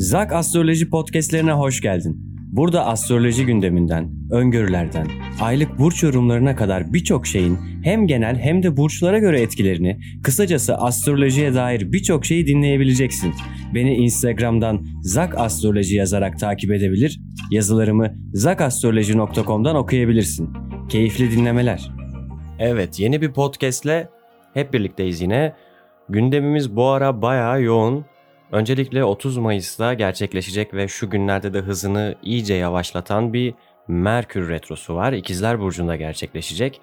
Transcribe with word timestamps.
Zak 0.00 0.32
Astroloji 0.32 0.90
podcastlerine 0.90 1.52
hoş 1.52 1.80
geldin. 1.80 2.16
Burada 2.52 2.86
astroloji 2.86 3.46
gündeminden, 3.46 4.10
öngörülerden, 4.30 5.06
aylık 5.40 5.78
burç 5.78 6.02
yorumlarına 6.02 6.56
kadar 6.56 6.92
birçok 6.92 7.26
şeyin 7.26 7.58
hem 7.84 8.06
genel 8.06 8.38
hem 8.38 8.62
de 8.62 8.76
burçlara 8.76 9.18
göre 9.18 9.40
etkilerini, 9.40 10.00
kısacası 10.22 10.76
astrolojiye 10.76 11.54
dair 11.54 11.92
birçok 11.92 12.26
şeyi 12.26 12.46
dinleyebileceksin. 12.46 13.34
Beni 13.74 13.94
Instagram'dan 13.94 14.86
Zak 15.02 15.38
Astroloji 15.38 15.96
yazarak 15.96 16.38
takip 16.38 16.72
edebilir, 16.72 17.20
yazılarımı 17.50 18.14
zakastroloji.com'dan 18.32 19.76
okuyabilirsin. 19.76 20.50
Keyifli 20.88 21.30
dinlemeler. 21.30 21.90
Evet, 22.58 23.00
yeni 23.00 23.20
bir 23.20 23.32
podcastle 23.32 24.08
hep 24.54 24.72
birlikteyiz 24.72 25.20
yine. 25.20 25.52
Gündemimiz 26.08 26.76
bu 26.76 26.86
ara 26.86 27.22
bayağı 27.22 27.62
yoğun. 27.62 28.09
Öncelikle 28.52 29.04
30 29.04 29.36
Mayıs'ta 29.36 29.94
gerçekleşecek 29.94 30.74
ve 30.74 30.88
şu 30.88 31.10
günlerde 31.10 31.54
de 31.54 31.58
hızını 31.58 32.14
iyice 32.22 32.54
yavaşlatan 32.54 33.32
bir 33.32 33.54
Merkür 33.88 34.48
Retrosu 34.48 34.94
var. 34.94 35.12
İkizler 35.12 35.60
Burcu'nda 35.60 35.96
gerçekleşecek. 35.96 36.80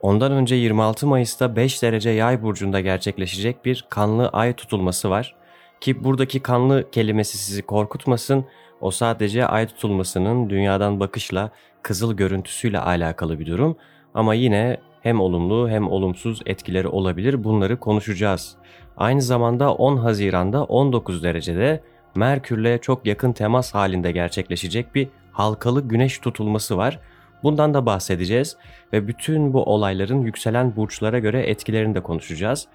Ondan 0.00 0.32
önce 0.32 0.54
26 0.54 1.06
Mayıs'ta 1.06 1.56
5 1.56 1.82
derece 1.82 2.10
yay 2.10 2.42
burcunda 2.42 2.80
gerçekleşecek 2.80 3.64
bir 3.64 3.84
kanlı 3.90 4.28
ay 4.28 4.52
tutulması 4.52 5.10
var. 5.10 5.34
Ki 5.80 6.04
buradaki 6.04 6.40
kanlı 6.40 6.90
kelimesi 6.90 7.38
sizi 7.38 7.62
korkutmasın. 7.62 8.44
O 8.80 8.90
sadece 8.90 9.46
ay 9.46 9.66
tutulmasının 9.66 10.50
dünyadan 10.50 11.00
bakışla, 11.00 11.50
kızıl 11.82 12.14
görüntüsüyle 12.14 12.78
alakalı 12.78 13.40
bir 13.40 13.46
durum. 13.46 13.76
Ama 14.14 14.34
yine 14.34 14.76
hem 15.00 15.20
olumlu 15.20 15.68
hem 15.68 15.88
olumsuz 15.88 16.40
etkileri 16.46 16.88
olabilir. 16.88 17.44
Bunları 17.44 17.80
konuşacağız. 17.80 18.56
Aynı 18.96 19.22
zamanda 19.22 19.74
10 19.74 19.96
Haziran'da 19.96 20.64
19 20.64 21.22
derecede 21.22 21.80
Merkürle 22.14 22.78
çok 22.78 23.06
yakın 23.06 23.32
temas 23.32 23.74
halinde 23.74 24.12
gerçekleşecek 24.12 24.94
bir 24.94 25.08
halkalı 25.32 25.88
güneş 25.88 26.18
tutulması 26.18 26.76
var. 26.76 27.00
Bundan 27.42 27.74
da 27.74 27.86
bahsedeceğiz 27.86 28.56
ve 28.92 29.08
bütün 29.08 29.52
bu 29.52 29.64
olayların 29.64 30.20
yükselen 30.20 30.76
burçlara 30.76 31.18
göre 31.18 31.42
etkilerini 31.42 31.94
de 31.94 32.02
konuşacağız. 32.02 32.68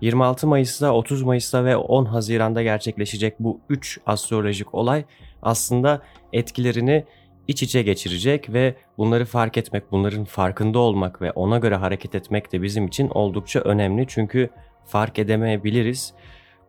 26 0.00 0.46
Mayıs'ta, 0.46 0.94
30 0.94 1.22
Mayıs'ta 1.22 1.64
ve 1.64 1.76
10 1.76 2.04
Haziran'da 2.04 2.62
gerçekleşecek 2.62 3.34
bu 3.40 3.60
3 3.68 4.00
astrolojik 4.06 4.74
olay 4.74 5.04
aslında 5.42 6.02
etkilerini 6.32 7.04
iç 7.48 7.62
içe 7.62 7.82
geçirecek 7.82 8.52
ve 8.52 8.74
bunları 8.98 9.24
fark 9.24 9.56
etmek, 9.56 9.92
bunların 9.92 10.24
farkında 10.24 10.78
olmak 10.78 11.22
ve 11.22 11.32
ona 11.32 11.58
göre 11.58 11.74
hareket 11.74 12.14
etmek 12.14 12.52
de 12.52 12.62
bizim 12.62 12.86
için 12.86 13.08
oldukça 13.08 13.60
önemli. 13.60 14.04
Çünkü 14.08 14.50
fark 14.88 15.18
edemeyebiliriz. 15.18 16.14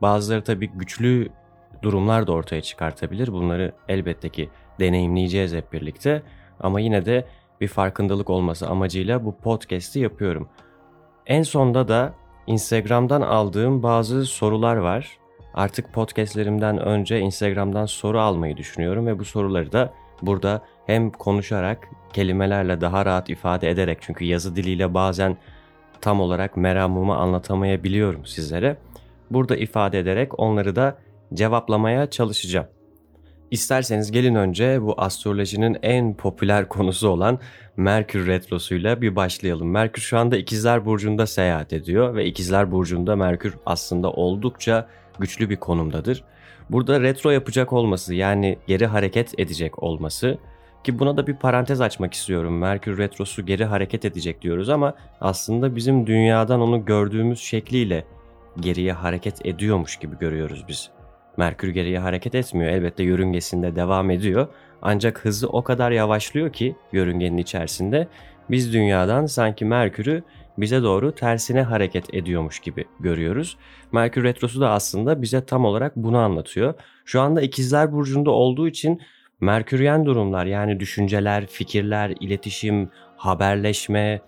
Bazıları 0.02 0.44
tabii 0.44 0.68
güçlü 0.68 1.30
durumlar 1.82 2.28
da 2.28 2.32
ortaya 2.32 2.62
çıkartabilir. 2.62 3.28
Bunları 3.28 3.74
elbette 3.88 4.30
ki 4.30 4.50
deneyimleyeceğiz 4.80 5.54
hep 5.54 5.74
birlikte. 5.74 6.24
Ama 6.60 6.80
yine 6.80 7.06
de 7.06 7.26
bir 7.62 7.68
farkındalık 7.68 8.30
olması 8.30 8.68
amacıyla 8.68 9.26
bu 9.26 9.38
podcast'i 9.38 10.00
yapıyorum. 10.00 10.50
En 11.26 11.44
sonda 11.44 11.88
da 11.88 12.14
Instagram'dan 12.48 13.22
aldığım 13.22 13.84
bazı 13.84 14.26
sorular 14.26 14.76
var. 14.76 15.18
Artık 15.54 15.94
podcastlerimden 15.94 16.78
önce 16.78 17.20
Instagram'dan 17.20 17.86
soru 17.86 18.20
almayı 18.20 18.58
düşünüyorum 18.58 19.08
ve 19.08 19.20
bu 19.20 19.26
soruları 19.26 19.72
da 19.72 19.94
burada 20.22 20.62
hem 20.86 21.12
konuşarak, 21.12 21.88
kelimelerle 22.14 22.82
daha 22.82 23.06
rahat 23.06 23.30
ifade 23.30 23.70
ederek 23.70 23.98
çünkü 24.02 24.26
yazı 24.26 24.56
diliyle 24.56 24.94
bazen 24.94 25.38
tam 26.02 26.22
olarak 26.22 26.58
meramımı 26.58 27.16
anlatamayabiliyorum 27.16 28.26
sizlere. 28.26 28.78
Burada 29.32 29.56
ifade 29.56 30.00
ederek 30.00 30.40
onları 30.40 30.76
da 30.76 30.98
cevaplamaya 31.34 32.10
çalışacağım. 32.10 32.68
İsterseniz 33.52 34.12
gelin 34.12 34.36
önce 34.36 34.82
bu 34.82 35.02
astrolojinin 35.02 35.78
en 35.82 36.14
popüler 36.14 36.70
konusu 36.70 37.10
olan 37.10 37.40
Merkür 37.78 38.28
Retrosu'yla 38.28 39.02
bir 39.02 39.16
başlayalım. 39.16 39.72
Merkür 39.72 40.02
şu 40.02 40.18
anda 40.18 40.38
İkizler 40.38 40.86
Burcu'nda 40.86 41.28
seyahat 41.28 41.74
ediyor 41.74 42.16
ve 42.16 42.26
İkizler 42.26 42.72
Burcu'nda 42.72 43.16
Merkür 43.16 43.54
aslında 43.66 44.12
oldukça 44.12 44.88
güçlü 45.20 45.50
bir 45.50 45.56
konumdadır. 45.56 46.24
Burada 46.70 47.02
retro 47.02 47.30
yapacak 47.30 47.74
olması 47.74 48.16
yani 48.16 48.58
geri 48.68 48.86
hareket 48.86 49.40
edecek 49.40 49.84
olması 49.84 50.38
ki 50.84 51.00
buna 51.00 51.18
da 51.18 51.28
bir 51.28 51.36
parantez 51.36 51.82
açmak 51.82 52.14
istiyorum. 52.14 52.58
Merkür 52.58 52.98
Retrosu 52.98 53.46
geri 53.46 53.66
hareket 53.66 54.06
edecek 54.06 54.42
diyoruz 54.42 54.70
ama 54.70 54.94
aslında 55.22 55.76
bizim 55.76 56.08
dünyadan 56.08 56.62
onu 56.62 56.86
gördüğümüz 56.86 57.40
şekliyle 57.40 58.06
geriye 58.60 58.94
hareket 58.94 59.46
ediyormuş 59.46 59.98
gibi 59.98 60.18
görüyoruz 60.20 60.66
biz. 60.68 60.90
Merkür 61.38 61.70
geriye 61.70 62.00
hareket 62.00 62.36
etmiyor. 62.36 62.72
Elbette 62.72 63.04
yörüngesinde 63.04 63.76
devam 63.76 64.12
ediyor. 64.12 64.48
Ancak 64.82 65.26
hızı 65.26 65.50
o 65.50 65.64
kadar 65.64 65.92
yavaşlıyor 65.92 66.54
ki 66.54 66.76
yörüngenin 66.92 67.38
içerisinde 67.38 68.08
biz 68.50 68.74
dünyadan 68.74 69.26
sanki 69.26 69.66
Merkür'ü 69.66 70.24
bize 70.58 70.84
doğru 70.84 71.12
tersine 71.12 71.62
hareket 71.62 72.14
ediyormuş 72.14 72.60
gibi 72.60 72.86
görüyoruz. 73.00 73.58
Merkür 73.92 74.24
Retrosu 74.24 74.62
da 74.62 74.70
aslında 74.72 75.22
bize 75.22 75.46
tam 75.46 75.66
olarak 75.66 75.96
bunu 75.96 76.18
anlatıyor. 76.18 76.74
Şu 77.06 77.22
anda 77.22 77.42
ikizler 77.42 77.92
burcunda 77.92 78.32
olduğu 78.32 78.68
için 78.68 79.02
Merküryen 79.42 80.06
durumlar 80.06 80.46
yani 80.46 80.80
düşünceler, 80.80 81.46
fikirler, 81.48 82.14
iletişim, 82.20 82.90
haberleşme, 83.18 84.22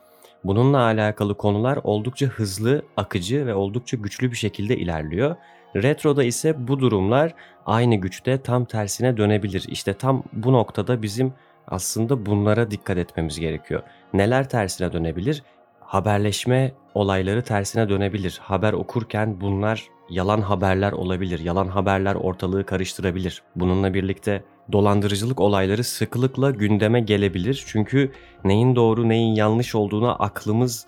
bununla 0.44 0.82
alakalı 0.82 1.38
konular 1.38 1.80
oldukça 1.84 2.26
hızlı, 2.26 2.82
akıcı 2.98 3.46
ve 3.46 3.54
oldukça 3.54 3.98
güçlü 3.98 4.32
bir 4.32 4.38
şekilde 4.38 4.78
ilerliyor. 4.78 5.36
Retroda 5.76 6.24
ise 6.24 6.68
bu 6.68 6.80
durumlar 6.80 7.34
aynı 7.66 7.96
güçte 7.96 8.42
tam 8.42 8.66
tersine 8.66 9.18
dönebilir. 9.18 9.66
İşte 9.68 9.94
tam 9.94 10.24
bu 10.34 10.54
noktada 10.54 11.02
bizim 11.02 11.34
aslında 11.68 12.26
bunlara 12.26 12.72
dikkat 12.72 12.98
etmemiz 12.98 13.40
gerekiyor. 13.40 13.84
Neler 14.14 14.50
tersine 14.50 14.94
dönebilir? 14.94 15.44
Haberleşme 15.80 16.72
olayları 16.94 17.44
tersine 17.44 17.90
dönebilir. 17.90 18.40
Haber 18.44 18.74
okurken 18.74 19.42
bunlar 19.42 19.88
yalan 20.10 20.42
haberler 20.42 20.92
olabilir. 20.92 21.40
Yalan 21.40 21.68
haberler 21.68 22.16
ortalığı 22.16 22.66
karıştırabilir. 22.66 23.42
Bununla 23.56 23.94
birlikte 23.94 24.44
dolandırıcılık 24.72 25.40
olayları 25.40 25.84
sıklıkla 25.84 26.52
gündeme 26.52 27.00
gelebilir. 27.00 27.64
Çünkü 27.68 28.12
neyin 28.46 28.76
doğru 28.76 29.10
neyin 29.10 29.36
yanlış 29.36 29.76
olduğuna 29.76 30.16
aklımız 30.16 30.86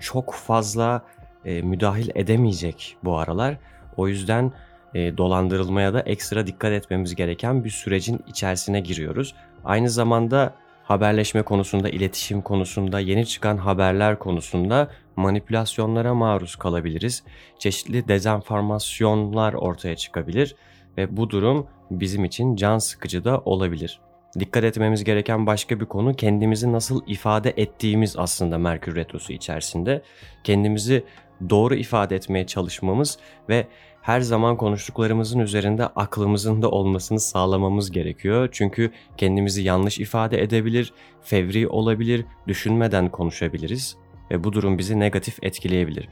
çok 0.00 0.34
fazla 0.34 1.02
e, 1.44 1.62
müdahil 1.62 2.10
edemeyecek 2.14 2.96
bu 3.04 3.18
aralar. 3.18 3.56
O 3.96 4.08
yüzden 4.08 4.52
e, 4.94 5.16
dolandırılmaya 5.16 5.94
da 5.94 6.00
ekstra 6.00 6.46
dikkat 6.46 6.72
etmemiz 6.72 7.14
gereken 7.14 7.64
bir 7.64 7.70
sürecin 7.70 8.20
içerisine 8.26 8.80
giriyoruz. 8.80 9.34
Aynı 9.64 9.90
zamanda 9.90 10.54
haberleşme 10.84 11.42
konusunda, 11.42 11.88
iletişim 11.88 12.42
konusunda, 12.42 13.00
yeni 13.00 13.26
çıkan 13.26 13.56
haberler 13.56 14.18
konusunda 14.18 14.90
manipülasyonlara 15.16 16.14
maruz 16.14 16.56
kalabiliriz. 16.56 17.22
Çeşitli 17.58 18.08
dezenformasyonlar 18.08 19.52
ortaya 19.54 19.96
çıkabilir 19.96 20.56
ve 20.98 21.16
bu 21.16 21.30
durum 21.30 21.66
bizim 21.90 22.24
için 22.24 22.56
can 22.56 22.78
sıkıcı 22.78 23.24
da 23.24 23.40
olabilir. 23.44 24.00
Dikkat 24.38 24.64
etmemiz 24.64 25.04
gereken 25.04 25.46
başka 25.46 25.80
bir 25.80 25.84
konu 25.86 26.14
kendimizi 26.14 26.72
nasıl 26.72 27.02
ifade 27.06 27.54
ettiğimiz 27.56 28.16
aslında 28.16 28.58
Merkür 28.58 28.96
Retrosu 28.96 29.32
içerisinde. 29.32 30.02
Kendimizi 30.44 31.04
doğru 31.50 31.74
ifade 31.74 32.16
etmeye 32.16 32.46
çalışmamız 32.46 33.18
ve 33.48 33.66
her 34.02 34.20
zaman 34.20 34.56
konuştuklarımızın 34.56 35.38
üzerinde 35.38 35.86
aklımızın 35.86 36.62
da 36.62 36.70
olmasını 36.70 37.20
sağlamamız 37.20 37.90
gerekiyor. 37.90 38.48
Çünkü 38.52 38.90
kendimizi 39.16 39.62
yanlış 39.62 39.98
ifade 39.98 40.42
edebilir, 40.42 40.92
fevri 41.22 41.68
olabilir, 41.68 42.24
düşünmeden 42.46 43.08
konuşabiliriz 43.08 43.96
ve 44.30 44.44
bu 44.44 44.52
durum 44.52 44.78
bizi 44.78 45.00
negatif 45.00 45.38
etkileyebilir. 45.42 46.08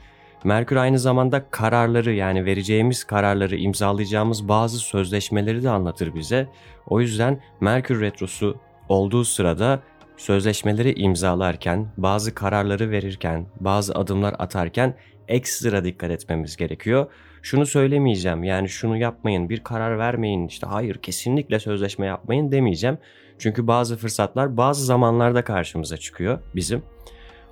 Merkür 0.47 0.77
aynı 0.77 0.99
zamanda 0.99 1.51
kararları 1.51 2.13
yani 2.13 2.45
vereceğimiz 2.45 3.05
kararları 3.05 3.57
imzalayacağımız 3.57 4.49
bazı 4.49 4.79
sözleşmeleri 4.79 5.63
de 5.63 5.71
anlatır 5.71 6.15
bize. 6.15 6.49
O 6.87 7.01
yüzden 7.01 7.41
Merkür 7.61 8.01
retrosu 8.01 8.57
olduğu 8.89 9.25
sırada 9.25 9.83
sözleşmeleri 10.17 10.95
imzalarken, 11.01 11.87
bazı 11.97 12.35
kararları 12.35 12.91
verirken, 12.91 13.47
bazı 13.61 13.95
adımlar 13.95 14.35
atarken 14.39 14.97
ekstra 15.29 15.85
dikkat 15.85 16.11
etmemiz 16.11 16.57
gerekiyor. 16.57 17.07
Şunu 17.43 17.67
söylemeyeceğim 17.67 18.45
yani 18.45 18.69
şunu 18.69 18.97
yapmayın 18.97 19.49
bir 19.49 19.65
karar 19.65 19.99
vermeyin 19.99 20.47
işte 20.47 20.67
hayır 20.67 20.95
kesinlikle 20.95 21.59
sözleşme 21.59 22.07
yapmayın 22.07 22.53
demeyeceğim. 22.53 22.99
Çünkü 23.39 23.67
bazı 23.67 23.97
fırsatlar 23.97 24.57
bazı 24.57 24.85
zamanlarda 24.85 25.45
karşımıza 25.45 25.97
çıkıyor 25.97 26.39
bizim. 26.55 26.83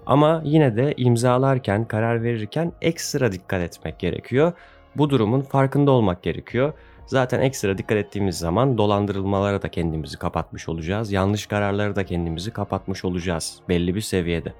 Ama 0.06 0.42
yine 0.44 0.76
de 0.76 0.94
imzalarken, 0.96 1.84
karar 1.84 2.22
verirken 2.22 2.72
ekstra 2.82 3.32
dikkat 3.32 3.62
etmek 3.62 3.98
gerekiyor. 3.98 4.52
Bu 4.96 5.10
durumun 5.10 5.40
farkında 5.40 5.90
olmak 5.90 6.22
gerekiyor. 6.22 6.72
Zaten 7.06 7.40
ekstra 7.40 7.78
dikkat 7.78 7.98
ettiğimiz 7.98 8.38
zaman 8.38 8.78
dolandırılmalara 8.78 9.62
da 9.62 9.68
kendimizi 9.68 10.18
kapatmış 10.18 10.68
olacağız. 10.68 11.12
Yanlış 11.12 11.46
kararları 11.46 11.96
da 11.96 12.04
kendimizi 12.04 12.50
kapatmış 12.50 13.04
olacağız 13.04 13.58
belli 13.68 13.94
bir 13.94 14.00
seviyede. 14.00 14.52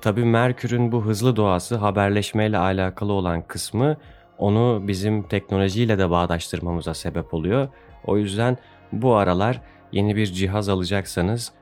Tabi 0.00 0.24
Merkür'ün 0.24 0.92
bu 0.92 1.04
hızlı 1.04 1.36
doğası 1.36 1.76
haberleşmeyle 1.76 2.58
alakalı 2.58 3.12
olan 3.12 3.42
kısmı 3.42 3.96
onu 4.38 4.82
bizim 4.88 5.22
teknolojiyle 5.22 5.98
de 5.98 6.10
bağdaştırmamıza 6.10 6.94
sebep 6.94 7.34
oluyor. 7.34 7.68
O 8.04 8.18
yüzden 8.18 8.58
bu 8.92 9.14
aralar 9.14 9.60
yeni 9.92 10.16
bir 10.16 10.26
cihaz 10.26 10.68
alacaksanız 10.68 11.52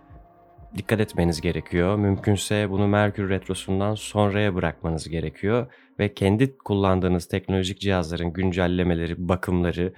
dikkat 0.77 1.01
etmeniz 1.01 1.41
gerekiyor. 1.41 1.97
Mümkünse 1.97 2.71
bunu 2.71 2.89
Merkür 2.89 3.29
Retrosu'ndan 3.29 3.95
sonraya 3.95 4.55
bırakmanız 4.55 5.09
gerekiyor 5.09 5.67
ve 5.99 6.15
kendi 6.15 6.59
kullandığınız 6.59 7.29
teknolojik 7.29 7.81
cihazların 7.81 8.33
güncellemeleri, 8.33 9.29
bakımları, 9.29 9.93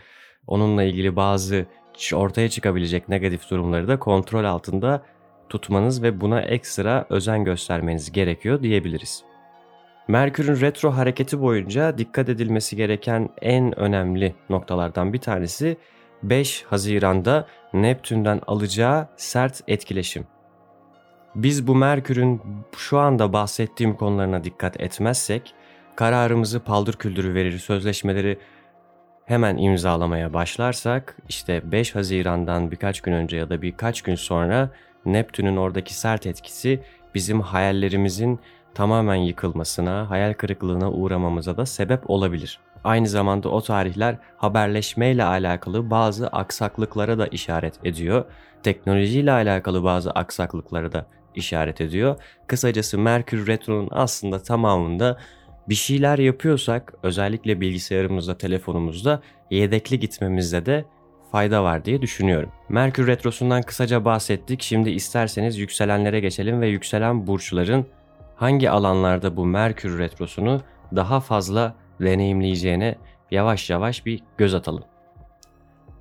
onunla 0.46 0.82
ilgili 0.82 1.16
bazı 1.16 1.66
ortaya 2.14 2.48
çıkabilecek 2.48 3.08
negatif 3.08 3.50
durumları 3.50 3.88
da 3.88 3.98
kontrol 3.98 4.44
altında 4.44 5.02
tutmanız 5.48 6.02
ve 6.02 6.20
buna 6.20 6.40
ekstra 6.40 7.06
özen 7.10 7.44
göstermeniz 7.44 8.12
gerekiyor 8.12 8.62
diyebiliriz. 8.62 9.24
Merkür'ün 10.08 10.60
retro 10.60 10.90
hareketi 10.90 11.40
boyunca 11.40 11.98
dikkat 11.98 12.28
edilmesi 12.28 12.76
gereken 12.76 13.28
en 13.42 13.78
önemli 13.78 14.34
noktalardan 14.50 15.12
bir 15.12 15.18
tanesi 15.18 15.76
5 16.22 16.62
Haziran'da 16.62 17.46
Neptün'den 17.72 18.40
alacağı 18.46 19.08
sert 19.16 19.62
etkileşim. 19.68 20.26
Biz 21.36 21.66
bu 21.66 21.74
Merkür'ün 21.74 22.42
şu 22.76 22.98
anda 22.98 23.32
bahsettiğim 23.32 23.96
konularına 23.96 24.44
dikkat 24.44 24.80
etmezsek 24.80 25.54
kararımızı 25.96 26.60
paldır 26.60 26.94
küldürü 26.94 27.34
verir 27.34 27.58
sözleşmeleri 27.58 28.38
hemen 29.24 29.56
imzalamaya 29.56 30.34
başlarsak 30.34 31.16
işte 31.28 31.72
5 31.72 31.94
Haziran'dan 31.94 32.70
birkaç 32.70 33.00
gün 33.00 33.12
önce 33.12 33.36
ya 33.36 33.50
da 33.50 33.62
birkaç 33.62 34.02
gün 34.02 34.14
sonra 34.14 34.70
Neptün'ün 35.06 35.56
oradaki 35.56 35.94
sert 35.94 36.26
etkisi 36.26 36.82
bizim 37.14 37.40
hayallerimizin 37.40 38.40
tamamen 38.74 39.14
yıkılmasına, 39.14 40.10
hayal 40.10 40.32
kırıklığına 40.32 40.90
uğramamıza 40.90 41.56
da 41.56 41.66
sebep 41.66 42.10
olabilir. 42.10 42.60
Aynı 42.84 43.06
zamanda 43.06 43.48
o 43.48 43.60
tarihler 43.60 44.18
haberleşmeyle 44.36 45.24
alakalı 45.24 45.90
bazı 45.90 46.28
aksaklıklara 46.28 47.18
da 47.18 47.26
işaret 47.26 47.86
ediyor. 47.86 48.24
Teknolojiyle 48.62 49.32
alakalı 49.32 49.84
bazı 49.84 50.10
aksaklıklara 50.10 50.92
da 50.92 51.06
işaret 51.36 51.80
ediyor. 51.80 52.16
Kısacası 52.46 52.98
Merkür 52.98 53.46
Retro'nun 53.46 53.88
aslında 53.90 54.42
tamamında 54.42 55.18
bir 55.68 55.74
şeyler 55.74 56.18
yapıyorsak 56.18 56.94
özellikle 57.02 57.60
bilgisayarımızda, 57.60 58.38
telefonumuzda 58.38 59.22
yedekli 59.50 60.00
gitmemizde 60.00 60.66
de 60.66 60.84
fayda 61.32 61.64
var 61.64 61.84
diye 61.84 62.02
düşünüyorum. 62.02 62.52
Merkür 62.68 63.06
Retrosu'ndan 63.06 63.62
kısaca 63.62 64.04
bahsettik. 64.04 64.62
Şimdi 64.62 64.90
isterseniz 64.90 65.58
yükselenlere 65.58 66.20
geçelim 66.20 66.60
ve 66.60 66.68
yükselen 66.68 67.26
burçların 67.26 67.86
hangi 68.36 68.70
alanlarda 68.70 69.36
bu 69.36 69.46
Merkür 69.46 69.98
Retrosu'nu 69.98 70.60
daha 70.94 71.20
fazla 71.20 71.74
deneyimleyeceğine 72.00 72.94
yavaş 73.30 73.70
yavaş 73.70 74.06
bir 74.06 74.22
göz 74.38 74.54
atalım. 74.54 74.84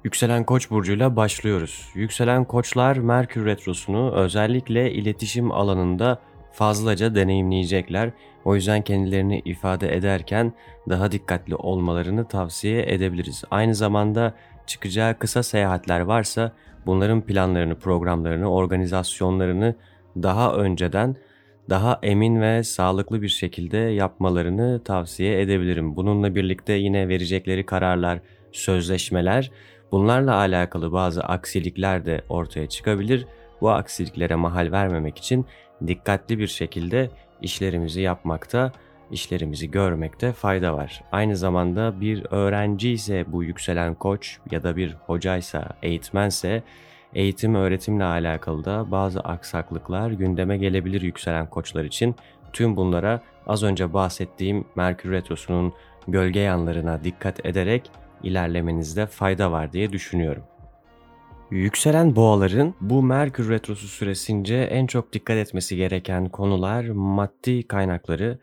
Yükselen 0.05 0.43
Koç 0.43 0.71
burcuyla 0.71 1.15
başlıyoruz. 1.15 1.89
Yükselen 1.95 2.45
Koçlar 2.45 2.97
Merkür 2.97 3.45
Retrosu'nu 3.45 4.11
özellikle 4.11 4.91
iletişim 4.91 5.51
alanında 5.51 6.19
fazlaca 6.51 7.15
deneyimleyecekler. 7.15 8.11
O 8.43 8.55
yüzden 8.55 8.81
kendilerini 8.81 9.41
ifade 9.45 9.95
ederken 9.95 10.53
daha 10.89 11.11
dikkatli 11.11 11.55
olmalarını 11.55 12.27
tavsiye 12.27 12.93
edebiliriz. 12.93 13.43
Aynı 13.51 13.75
zamanda 13.75 14.33
çıkacağı 14.67 15.19
kısa 15.19 15.43
seyahatler 15.43 15.99
varsa 15.99 16.51
bunların 16.85 17.21
planlarını, 17.21 17.79
programlarını, 17.79 18.51
organizasyonlarını 18.51 19.75
daha 20.23 20.53
önceden 20.53 21.15
daha 21.69 21.99
emin 22.03 22.41
ve 22.41 22.63
sağlıklı 22.63 23.21
bir 23.21 23.29
şekilde 23.29 23.77
yapmalarını 23.77 24.83
tavsiye 24.83 25.41
edebilirim. 25.41 25.95
Bununla 25.95 26.35
birlikte 26.35 26.73
yine 26.73 27.07
verecekleri 27.07 27.65
kararlar, 27.65 28.19
sözleşmeler 28.51 29.51
bunlarla 29.95 30.35
alakalı 30.35 30.91
bazı 30.91 31.23
aksilikler 31.23 32.05
de 32.05 32.21
ortaya 32.29 32.69
çıkabilir. 32.69 33.27
Bu 33.61 33.71
aksiliklere 33.71 34.35
mahal 34.35 34.71
vermemek 34.71 35.17
için 35.17 35.45
dikkatli 35.87 36.39
bir 36.39 36.47
şekilde 36.47 37.09
işlerimizi 37.41 38.01
yapmakta, 38.01 38.71
işlerimizi 39.11 39.71
görmekte 39.71 40.31
fayda 40.31 40.77
var. 40.77 41.03
Aynı 41.11 41.35
zamanda 41.35 42.01
bir 42.01 42.25
öğrenci 42.31 42.91
ise 42.91 43.25
bu 43.27 43.43
yükselen 43.43 43.95
koç 43.95 44.37
ya 44.51 44.63
da 44.63 44.75
bir 44.75 44.93
hocaysa, 45.05 45.69
eğitmense 45.83 46.63
eğitim 47.13 47.55
öğretimle 47.55 48.03
alakalı 48.03 48.65
da 48.65 48.91
bazı 48.91 49.19
aksaklıklar 49.19 50.11
gündeme 50.11 50.57
gelebilir 50.57 51.01
yükselen 51.01 51.49
koçlar 51.49 51.83
için. 51.83 52.15
Tüm 52.53 52.75
bunlara 52.75 53.21
az 53.47 53.63
önce 53.63 53.93
bahsettiğim 53.93 54.65
Merkür 54.75 55.11
Retrosu'nun 55.11 55.73
gölge 56.07 56.39
yanlarına 56.39 57.03
dikkat 57.03 57.45
ederek 57.45 57.91
ilerlemenizde 58.23 59.05
fayda 59.05 59.51
var 59.51 59.73
diye 59.73 59.91
düşünüyorum. 59.91 60.43
Yükselen 61.51 62.15
boğaların 62.15 62.73
bu 62.81 63.03
Merkür 63.03 63.49
Retrosu 63.49 63.87
süresince 63.87 64.55
en 64.55 64.87
çok 64.87 65.13
dikkat 65.13 65.37
etmesi 65.37 65.75
gereken 65.75 66.29
konular 66.29 66.85
maddi 66.89 67.67
kaynakları, 67.67 68.39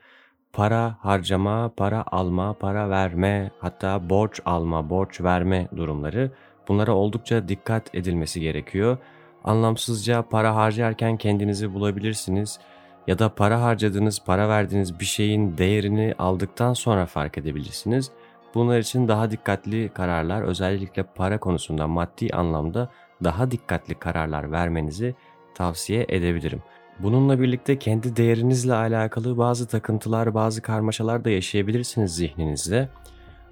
para 0.52 0.96
harcama, 1.00 1.72
para 1.76 2.04
alma, 2.06 2.52
para 2.52 2.90
verme, 2.90 3.50
hatta 3.58 4.10
borç 4.10 4.40
alma, 4.44 4.90
borç 4.90 5.20
verme 5.20 5.68
durumları. 5.76 6.30
Bunlara 6.68 6.92
oldukça 6.92 7.48
dikkat 7.48 7.94
edilmesi 7.94 8.40
gerekiyor. 8.40 8.98
Anlamsızca 9.44 10.22
para 10.22 10.56
harcarken 10.56 11.16
kendinizi 11.16 11.74
bulabilirsiniz 11.74 12.58
ya 13.06 13.18
da 13.18 13.34
para 13.34 13.62
harcadığınız, 13.62 14.24
para 14.24 14.48
verdiğiniz 14.48 15.00
bir 15.00 15.04
şeyin 15.04 15.58
değerini 15.58 16.14
aldıktan 16.18 16.72
sonra 16.72 17.06
fark 17.06 17.38
edebilirsiniz. 17.38 18.10
Bunlar 18.54 18.78
için 18.78 19.08
daha 19.08 19.30
dikkatli 19.30 19.88
kararlar, 19.88 20.42
özellikle 20.42 21.02
para 21.02 21.40
konusunda 21.40 21.88
maddi 21.88 22.28
anlamda 22.32 22.88
daha 23.24 23.50
dikkatli 23.50 23.94
kararlar 23.94 24.52
vermenizi 24.52 25.14
tavsiye 25.54 26.06
edebilirim. 26.08 26.62
Bununla 26.98 27.40
birlikte 27.40 27.78
kendi 27.78 28.16
değerinizle 28.16 28.74
alakalı 28.74 29.38
bazı 29.38 29.66
takıntılar, 29.66 30.34
bazı 30.34 30.62
karmaşalar 30.62 31.24
da 31.24 31.30
yaşayabilirsiniz 31.30 32.14
zihninizde. 32.14 32.88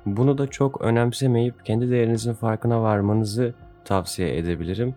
Bunu 0.06 0.38
da 0.38 0.46
çok 0.46 0.80
önemsemeyip 0.80 1.64
kendi 1.64 1.90
değerinizin 1.90 2.34
farkına 2.34 2.82
varmanızı 2.82 3.54
tavsiye 3.84 4.38
edebilirim. 4.38 4.94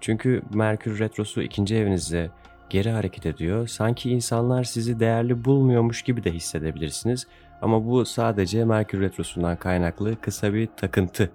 Çünkü 0.00 0.42
Merkür 0.54 0.98
Retrosu 0.98 1.42
ikinci 1.42 1.76
evinizde 1.76 2.30
geri 2.70 2.90
hareket 2.90 3.26
ediyor. 3.26 3.66
Sanki 3.66 4.10
insanlar 4.10 4.64
sizi 4.64 5.00
değerli 5.00 5.44
bulmuyormuş 5.44 6.02
gibi 6.02 6.24
de 6.24 6.32
hissedebilirsiniz. 6.32 7.26
Ama 7.62 7.86
bu 7.86 8.04
sadece 8.04 8.64
Merkür 8.64 9.00
Retrosu'ndan 9.00 9.56
kaynaklı 9.56 10.20
kısa 10.20 10.54
bir 10.54 10.68
takıntı. 10.76 11.30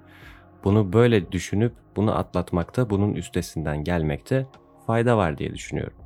Bunu 0.63 0.93
böyle 0.93 1.31
düşünüp 1.31 1.73
bunu 1.95 2.17
atlatmakta, 2.17 2.89
bunun 2.89 3.13
üstesinden 3.13 3.83
gelmekte 3.83 4.45
fayda 4.87 5.17
var 5.17 5.37
diye 5.37 5.53
düşünüyorum. 5.53 5.97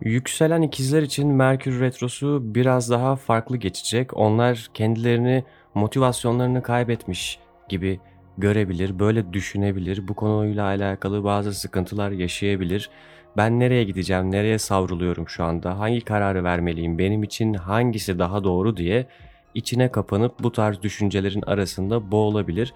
Yükselen 0.00 0.62
ikizler 0.62 1.02
için 1.02 1.28
Merkür 1.28 1.80
Retrosu 1.80 2.40
biraz 2.42 2.90
daha 2.90 3.16
farklı 3.16 3.56
geçecek. 3.56 4.16
Onlar 4.16 4.68
kendilerini 4.74 5.44
motivasyonlarını 5.74 6.62
kaybetmiş 6.62 7.38
gibi 7.68 8.00
görebilir, 8.38 8.98
böyle 8.98 9.32
düşünebilir, 9.32 10.08
bu 10.08 10.14
konuyla 10.14 10.64
alakalı 10.64 11.24
bazı 11.24 11.54
sıkıntılar 11.54 12.10
yaşayabilir. 12.10 12.90
Ben 13.36 13.60
nereye 13.60 13.84
gideceğim, 13.84 14.30
nereye 14.30 14.58
savruluyorum 14.58 15.28
şu 15.28 15.44
anda, 15.44 15.78
hangi 15.78 16.00
kararı 16.00 16.44
vermeliyim, 16.44 16.98
benim 16.98 17.22
için 17.22 17.54
hangisi 17.54 18.18
daha 18.18 18.44
doğru 18.44 18.76
diye 18.76 19.06
içine 19.54 19.92
kapanıp 19.92 20.42
bu 20.42 20.52
tarz 20.52 20.82
düşüncelerin 20.82 21.42
arasında 21.42 22.10
boğulabilir. 22.10 22.74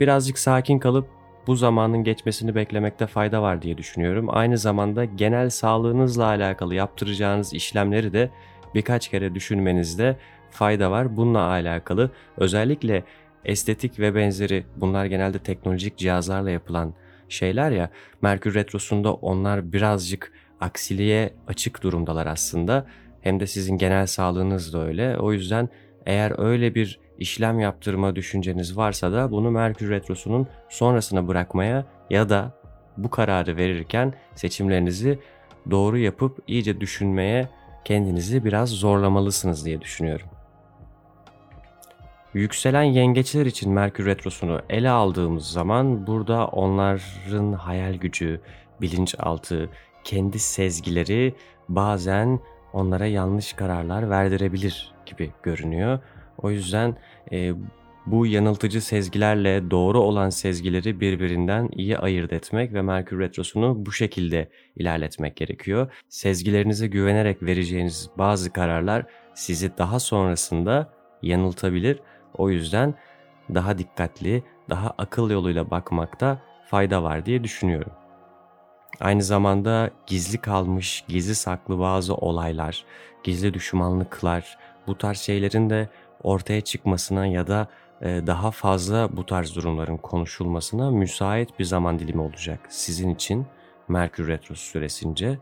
Birazcık 0.00 0.38
sakin 0.38 0.78
kalıp 0.78 1.08
bu 1.46 1.56
zamanın 1.56 2.04
geçmesini 2.04 2.54
beklemekte 2.54 3.06
fayda 3.06 3.42
var 3.42 3.62
diye 3.62 3.78
düşünüyorum. 3.78 4.26
Aynı 4.30 4.58
zamanda 4.58 5.04
genel 5.04 5.50
sağlığınızla 5.50 6.24
alakalı 6.24 6.74
yaptıracağınız 6.74 7.54
işlemleri 7.54 8.12
de 8.12 8.30
birkaç 8.74 9.08
kere 9.08 9.34
düşünmenizde 9.34 10.16
fayda 10.50 10.90
var. 10.90 11.16
Bununla 11.16 11.40
alakalı 11.40 12.10
özellikle 12.36 13.04
estetik 13.44 13.98
ve 13.98 14.14
benzeri 14.14 14.64
bunlar 14.76 15.04
genelde 15.06 15.38
teknolojik 15.38 15.98
cihazlarla 15.98 16.50
yapılan 16.50 16.94
şeyler 17.32 17.70
ya 17.70 17.90
Merkür 18.22 18.54
Retrosu'nda 18.54 19.14
onlar 19.14 19.72
birazcık 19.72 20.32
aksiliğe 20.60 21.34
açık 21.46 21.82
durumdalar 21.82 22.26
aslında. 22.26 22.86
Hem 23.20 23.40
de 23.40 23.46
sizin 23.46 23.78
genel 23.78 24.06
sağlığınız 24.06 24.72
da 24.72 24.86
öyle. 24.86 25.18
O 25.18 25.32
yüzden 25.32 25.68
eğer 26.06 26.38
öyle 26.38 26.74
bir 26.74 27.00
işlem 27.18 27.60
yaptırma 27.60 28.16
düşünceniz 28.16 28.76
varsa 28.76 29.12
da 29.12 29.30
bunu 29.30 29.50
Merkür 29.50 29.90
Retrosu'nun 29.90 30.46
sonrasına 30.68 31.28
bırakmaya 31.28 31.86
ya 32.10 32.28
da 32.28 32.62
bu 32.96 33.10
kararı 33.10 33.56
verirken 33.56 34.14
seçimlerinizi 34.34 35.18
doğru 35.70 35.98
yapıp 35.98 36.38
iyice 36.46 36.80
düşünmeye 36.80 37.48
kendinizi 37.84 38.44
biraz 38.44 38.68
zorlamalısınız 38.68 39.64
diye 39.64 39.80
düşünüyorum. 39.80 40.28
Yükselen 42.34 42.82
yengeçler 42.82 43.46
için 43.46 43.72
Merkür 43.72 44.06
Retrosu'nu 44.06 44.60
ele 44.70 44.90
aldığımız 44.90 45.46
zaman 45.46 46.06
burada 46.06 46.46
onların 46.46 47.52
hayal 47.52 47.94
gücü, 47.94 48.40
bilinçaltı, 48.80 49.70
kendi 50.04 50.38
sezgileri 50.38 51.34
bazen 51.68 52.40
onlara 52.72 53.06
yanlış 53.06 53.52
kararlar 53.52 54.10
verdirebilir 54.10 54.94
gibi 55.06 55.30
görünüyor. 55.42 55.98
O 56.38 56.50
yüzden 56.50 56.96
e, 57.32 57.52
bu 58.06 58.26
yanıltıcı 58.26 58.80
sezgilerle 58.80 59.70
doğru 59.70 60.00
olan 60.00 60.30
sezgileri 60.30 61.00
birbirinden 61.00 61.68
iyi 61.72 61.98
ayırt 61.98 62.32
etmek 62.32 62.72
ve 62.72 62.82
Merkür 62.82 63.18
Retrosu'nu 63.18 63.86
bu 63.86 63.92
şekilde 63.92 64.48
ilerletmek 64.76 65.36
gerekiyor. 65.36 65.92
Sezgilerinize 66.08 66.86
güvenerek 66.86 67.42
vereceğiniz 67.42 68.10
bazı 68.18 68.52
kararlar 68.52 69.06
sizi 69.34 69.78
daha 69.78 70.00
sonrasında 70.00 70.92
yanıltabilir. 71.22 72.00
O 72.38 72.50
yüzden 72.50 72.94
daha 73.54 73.78
dikkatli, 73.78 74.44
daha 74.70 74.94
akıl 74.98 75.30
yoluyla 75.30 75.70
bakmakta 75.70 76.38
fayda 76.70 77.02
var 77.02 77.26
diye 77.26 77.44
düşünüyorum. 77.44 77.92
Aynı 79.00 79.22
zamanda 79.22 79.90
gizli 80.06 80.38
kalmış, 80.38 81.04
gizli 81.08 81.34
saklı 81.34 81.78
bazı 81.78 82.14
olaylar, 82.14 82.84
gizli 83.24 83.54
düşmanlıklar, 83.54 84.58
bu 84.86 84.98
tarz 84.98 85.18
şeylerin 85.18 85.70
de 85.70 85.88
ortaya 86.22 86.60
çıkmasına 86.60 87.26
ya 87.26 87.46
da 87.46 87.68
e, 88.02 88.26
daha 88.26 88.50
fazla 88.50 89.16
bu 89.16 89.26
tarz 89.26 89.56
durumların 89.56 89.96
konuşulmasına 89.96 90.90
müsait 90.90 91.58
bir 91.58 91.64
zaman 91.64 91.98
dilimi 91.98 92.22
olacak 92.22 92.60
sizin 92.68 93.14
için 93.14 93.46
Merkür 93.88 94.28
Retrosu 94.28 94.62
süresince. 94.62 95.38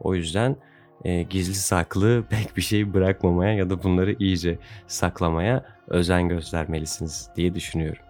O 0.00 0.14
yüzden 0.14 0.56
e, 1.04 1.22
gizli 1.22 1.54
saklı 1.54 2.24
pek 2.30 2.56
bir 2.56 2.62
şey 2.62 2.94
bırakmamaya 2.94 3.54
ya 3.54 3.70
da 3.70 3.82
bunları 3.82 4.16
iyice 4.18 4.58
saklamaya 4.86 5.64
özen 5.88 6.28
göstermelisiniz 6.28 7.30
diye 7.36 7.54
düşünüyorum. 7.54 8.02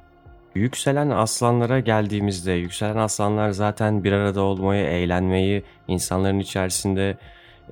Yükselen 0.54 1.10
aslanlara 1.10 1.80
geldiğimizde 1.80 2.52
yükselen 2.52 2.96
aslanlar 2.96 3.50
zaten 3.50 4.04
bir 4.04 4.12
arada 4.12 4.42
olmayı, 4.42 4.84
eğlenmeyi, 4.84 5.62
insanların 5.88 6.38
içerisinde 6.38 7.18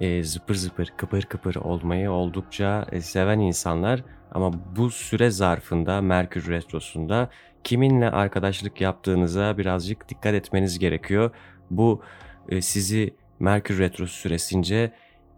e, 0.01 0.23
zıpır 0.25 0.55
zıpır, 0.55 0.93
kıpır 0.97 1.23
kıpır 1.23 1.55
olmayı 1.55 2.11
oldukça 2.11 2.87
e, 2.93 3.01
seven 3.01 3.39
insanlar. 3.39 4.05
Ama 4.33 4.53
bu 4.77 4.91
süre 4.91 5.31
zarfında 5.31 6.01
Merkür 6.01 6.51
Retrosu'nda 6.51 7.31
kiminle 7.65 8.11
arkadaşlık 8.11 8.81
yaptığınıza 8.81 9.59
birazcık 9.59 10.09
dikkat 10.09 10.35
etmeniz 10.35 10.79
gerekiyor. 10.79 11.31
Bu 11.71 12.03
e, 12.49 12.63
sizi 12.63 13.15
Merkür 13.43 13.79
Retrosu 13.79 14.15
süresince 14.15 14.93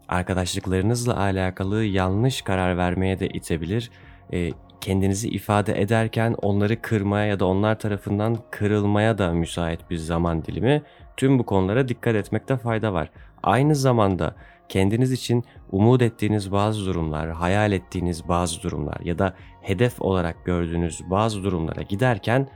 arkadaşlıklarınızla 0.08 1.20
alakalı 1.20 1.84
yanlış 1.84 2.42
karar 2.42 2.76
vermeye 2.76 3.20
de 3.20 3.28
itebilir. 3.28 3.90
E, 4.32 4.50
kendinizi 4.80 5.28
ifade 5.28 5.80
ederken 5.80 6.34
onları 6.42 6.82
kırmaya 6.82 7.26
ya 7.26 7.40
da 7.40 7.46
onlar 7.46 7.78
tarafından 7.78 8.38
kırılmaya 8.50 9.18
da 9.18 9.32
müsait 9.32 9.90
bir 9.90 9.96
zaman 9.96 10.44
dilimi. 10.44 10.82
Tüm 11.16 11.38
bu 11.38 11.46
konulara 11.46 11.88
dikkat 11.88 12.14
etmekte 12.14 12.56
fayda 12.56 12.92
var. 12.92 13.10
Aynı 13.42 13.74
zamanda 13.74 14.34
kendiniz 14.68 15.12
için 15.12 15.44
umut 15.72 16.02
ettiğiniz 16.02 16.52
bazı 16.52 16.86
durumlar, 16.86 17.30
hayal 17.30 17.72
ettiğiniz 17.72 18.28
bazı 18.28 18.62
durumlar 18.62 19.00
ya 19.00 19.18
da 19.18 19.34
hedef 19.62 20.02
olarak 20.02 20.44
gördüğünüz 20.44 21.00
bazı 21.10 21.44
durumlara 21.44 21.82
giderken 21.82 22.48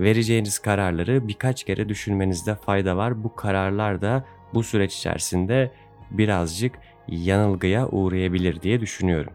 vereceğiniz 0.00 0.58
kararları 0.58 1.28
birkaç 1.28 1.64
kere 1.64 1.88
düşünmenizde 1.88 2.54
fayda 2.54 2.96
var. 2.96 3.24
Bu 3.24 3.34
kararlar 3.34 4.02
da 4.02 4.24
bu 4.54 4.62
süreç 4.62 4.96
içerisinde 4.96 5.70
birazcık 6.10 6.74
yanılgıya 7.08 7.88
uğrayabilir 7.88 8.62
diye 8.62 8.80
düşünüyorum. 8.80 9.32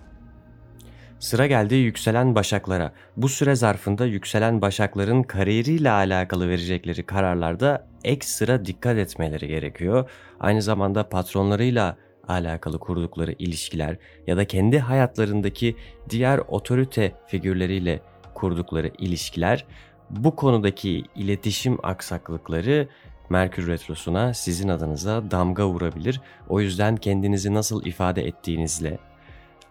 Sıra 1.19 1.47
geldi 1.47 1.75
yükselen 1.75 2.35
başaklara. 2.35 2.93
Bu 3.17 3.29
süre 3.29 3.55
zarfında 3.55 4.05
yükselen 4.05 4.61
başakların 4.61 5.23
kariyeriyle 5.23 5.91
alakalı 5.91 6.49
verecekleri 6.49 7.03
kararlarda 7.05 7.87
ekstra 8.03 8.65
dikkat 8.65 8.97
etmeleri 8.97 9.47
gerekiyor. 9.47 10.09
Aynı 10.39 10.61
zamanda 10.61 11.09
patronlarıyla 11.09 11.97
alakalı 12.27 12.79
kurdukları 12.79 13.35
ilişkiler 13.39 13.97
ya 14.27 14.37
da 14.37 14.47
kendi 14.47 14.79
hayatlarındaki 14.79 15.75
diğer 16.09 16.37
otorite 16.37 17.11
figürleriyle 17.27 17.99
kurdukları 18.33 18.91
ilişkiler 18.97 19.65
bu 20.09 20.35
konudaki 20.35 21.03
iletişim 21.15 21.77
aksaklıkları 21.83 22.87
Merkür 23.29 23.67
Retrosu'na 23.67 24.33
sizin 24.33 24.69
adınıza 24.69 25.31
damga 25.31 25.67
vurabilir. 25.67 26.21
O 26.49 26.61
yüzden 26.61 26.95
kendinizi 26.97 27.53
nasıl 27.53 27.85
ifade 27.85 28.27
ettiğinizle, 28.27 28.99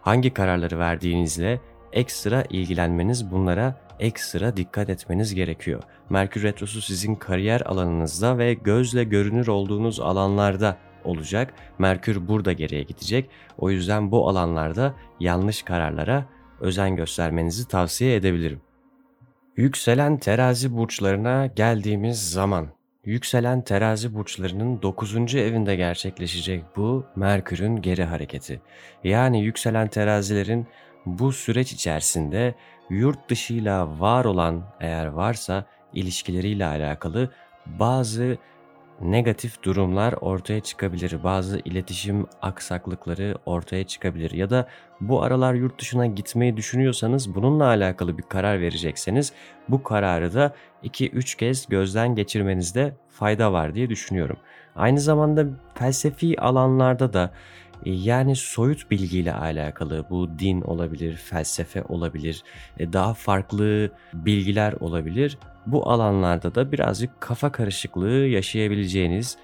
hangi 0.01 0.33
kararları 0.33 0.79
verdiğinizle 0.79 1.59
ekstra 1.93 2.43
ilgilenmeniz 2.49 3.31
bunlara 3.31 3.75
ekstra 3.99 4.57
dikkat 4.57 4.89
etmeniz 4.89 5.35
gerekiyor. 5.35 5.83
Merkür 6.09 6.43
Retrosu 6.43 6.81
sizin 6.81 7.15
kariyer 7.15 7.61
alanınızda 7.61 8.37
ve 8.37 8.53
gözle 8.53 9.03
görünür 9.03 9.47
olduğunuz 9.47 9.99
alanlarda 9.99 10.77
olacak. 11.03 11.53
Merkür 11.79 12.27
burada 12.27 12.53
geriye 12.53 12.83
gidecek. 12.83 13.29
O 13.57 13.69
yüzden 13.69 14.11
bu 14.11 14.29
alanlarda 14.29 14.93
yanlış 15.19 15.63
kararlara 15.63 16.25
özen 16.59 16.95
göstermenizi 16.95 17.67
tavsiye 17.67 18.15
edebilirim. 18.15 18.61
Yükselen 19.57 20.17
terazi 20.17 20.77
burçlarına 20.77 21.45
geldiğimiz 21.45 22.31
zaman 22.31 22.67
Yükselen 23.05 23.61
terazi 23.61 24.13
burçlarının 24.13 24.81
9. 24.81 25.35
evinde 25.35 25.75
gerçekleşecek 25.75 26.63
bu 26.75 27.05
Merkür'ün 27.15 27.81
geri 27.81 28.03
hareketi. 28.03 28.61
Yani 29.03 29.43
yükselen 29.43 29.87
terazilerin 29.87 30.67
bu 31.05 31.31
süreç 31.31 31.73
içerisinde 31.73 32.55
yurt 32.89 33.29
dışıyla 33.29 33.99
var 33.99 34.25
olan 34.25 34.63
eğer 34.79 35.05
varsa 35.05 35.65
ilişkileriyle 35.93 36.65
alakalı 36.65 37.31
bazı 37.65 38.37
negatif 39.01 39.63
durumlar 39.63 40.13
ortaya 40.13 40.59
çıkabilir. 40.59 41.23
Bazı 41.23 41.59
iletişim 41.65 42.25
aksaklıkları 42.41 43.35
ortaya 43.45 43.83
çıkabilir. 43.83 44.31
Ya 44.31 44.49
da 44.49 44.67
bu 45.01 45.23
aralar 45.23 45.53
yurt 45.53 45.81
dışına 45.81 46.05
gitmeyi 46.05 46.57
düşünüyorsanız 46.57 47.35
bununla 47.35 47.65
alakalı 47.65 48.17
bir 48.17 48.23
karar 48.23 48.61
verecekseniz 48.61 49.33
bu 49.69 49.83
kararı 49.83 50.33
da 50.33 50.53
2-3 50.83 51.37
kez 51.37 51.67
gözden 51.67 52.15
geçirmenizde 52.15 52.93
fayda 53.09 53.53
var 53.53 53.75
diye 53.75 53.89
düşünüyorum. 53.89 54.37
Aynı 54.75 54.99
zamanda 54.99 55.45
felsefi 55.75 56.41
alanlarda 56.41 57.13
da 57.13 57.31
yani 57.85 58.35
soyut 58.35 58.91
bilgiyle 58.91 59.33
alakalı 59.33 60.05
bu 60.09 60.39
din 60.39 60.61
olabilir, 60.61 61.15
felsefe 61.15 61.83
olabilir, 61.83 62.43
e, 62.79 62.93
daha 62.93 63.13
farklı 63.13 63.91
bilgiler 64.13 64.73
olabilir. 64.73 65.37
Bu 65.65 65.89
alanlarda 65.89 66.55
da 66.55 66.71
birazcık 66.71 67.21
kafa 67.21 67.51
karışıklığı 67.51 68.25
yaşayabileceğiniz 68.27 69.37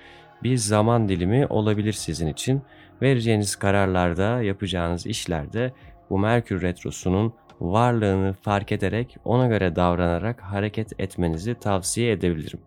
bir 0.43 0.57
zaman 0.57 1.09
dilimi 1.09 1.47
olabilir 1.47 1.93
sizin 1.93 2.27
için. 2.27 2.61
Vereceğiniz 3.01 3.55
kararlarda, 3.55 4.41
yapacağınız 4.41 5.05
işlerde 5.05 5.73
bu 6.09 6.19
Merkür 6.19 6.61
Retrosu'nun 6.61 7.33
varlığını 7.61 8.33
fark 8.33 8.71
ederek 8.71 9.17
ona 9.25 9.47
göre 9.47 9.75
davranarak 9.75 10.41
hareket 10.41 10.99
etmenizi 10.99 11.55
tavsiye 11.55 12.11
edebilirim. 12.11 12.59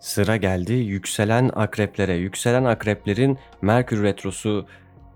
Sıra 0.00 0.36
geldi 0.36 0.72
yükselen 0.72 1.50
akreplere. 1.54 2.14
Yükselen 2.14 2.64
akreplerin 2.64 3.38
Merkür 3.62 4.02
Retrosu 4.02 4.66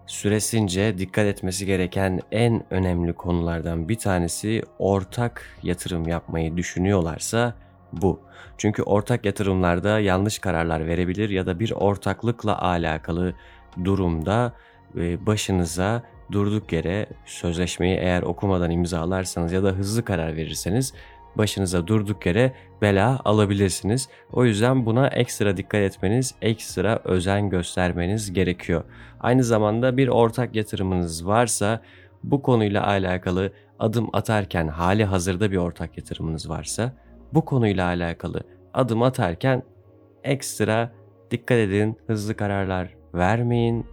süresince 0.07 0.99
dikkat 0.99 1.27
etmesi 1.27 1.67
gereken 1.67 2.21
en 2.33 2.65
önemli 2.71 3.13
konulardan 3.13 3.89
bir 3.89 3.99
tanesi 3.99 4.63
ortak 4.79 5.43
yatırım 5.63 6.09
yapmayı 6.09 6.57
düşünüyorlarsa 6.57 7.55
bu. 7.93 8.21
Çünkü 8.59 8.83
ortak 8.83 9.25
yatırımlarda 9.25 10.01
yanlış 10.01 10.39
kararlar 10.39 10.87
verebilir 10.87 11.31
ya 11.31 11.47
da 11.47 11.61
bir 11.61 11.71
ortaklıkla 11.71 12.63
alakalı 12.63 13.35
durumda 13.85 14.53
e, 14.97 15.27
başınıza 15.27 16.03
durduk 16.33 16.73
yere 16.73 17.07
sözleşmeyi 17.25 17.97
eğer 17.97 18.23
okumadan 18.23 18.71
imzalarsanız 18.71 19.53
ya 19.53 19.63
da 19.63 19.69
hızlı 19.69 20.05
karar 20.05 20.37
verirseniz 20.37 20.93
başınıza 21.37 21.87
durduk 21.87 22.27
yere 22.27 22.53
bela 22.83 23.21
alabilirsiniz. 23.25 24.09
O 24.33 24.45
yüzden 24.45 24.87
buna 24.87 25.07
ekstra 25.07 25.57
dikkat 25.57 25.81
etmeniz, 25.81 26.35
ekstra 26.43 27.01
özen 27.05 27.51
göstermeniz 27.51 28.33
gerekiyor. 28.33 28.85
Aynı 29.21 29.45
zamanda 29.45 29.97
bir 29.97 30.09
ortak 30.09 30.55
yatırımınız 30.55 31.27
varsa 31.27 31.81
bu 32.25 32.43
konuyla 32.43 32.87
alakalı 32.87 33.53
adım 33.79 34.09
atarken 34.13 34.69
hali 34.69 35.05
hazırda 35.05 35.51
bir 35.51 35.57
ortak 35.57 35.99
yatırımınız 35.99 36.49
varsa 36.49 36.93
bu 37.35 37.45
konuyla 37.45 37.87
alakalı 37.87 38.41
adım 38.75 39.03
atarken 39.03 39.63
ekstra 40.25 40.93
dikkat 41.31 41.59
edin, 41.59 41.99
hızlı 42.07 42.37
kararlar 42.37 42.95
vermeyin. 43.15 43.87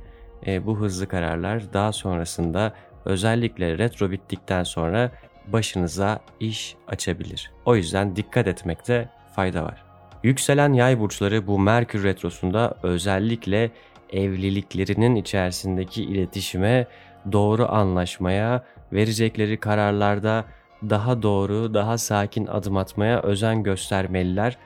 E, 0.47 0.65
bu 0.65 0.79
hızlı 0.79 1.07
kararlar 1.07 1.73
daha 1.73 1.91
sonrasında 1.91 2.73
özellikle 3.05 3.77
retro 3.77 4.11
bittikten 4.11 4.63
sonra 4.63 5.11
başınıza 5.53 6.19
iş 6.39 6.75
açabilir. 6.87 7.51
O 7.65 7.75
yüzden 7.75 8.15
dikkat 8.15 8.47
etmekte 8.47 9.09
fayda 9.35 9.63
var. 9.63 9.83
Yükselen 10.23 10.73
yay 10.73 10.99
burçları 10.99 11.47
bu 11.47 11.59
Merkür 11.59 12.03
Retrosu'nda 12.03 12.77
özellikle 12.83 13.71
evliliklerinin 14.13 15.15
içerisindeki 15.15 16.03
iletişime, 16.03 16.87
doğru 17.31 17.71
anlaşmaya, 17.71 18.63
verecekleri 18.93 19.59
kararlarda 19.59 20.45
daha 20.89 21.21
doğru, 21.21 21.73
daha 21.73 21.97
sakin 21.97 22.47
adım 22.47 22.77
atmaya 22.77 23.21
özen 23.21 23.63
göstermeliler. 23.63 24.57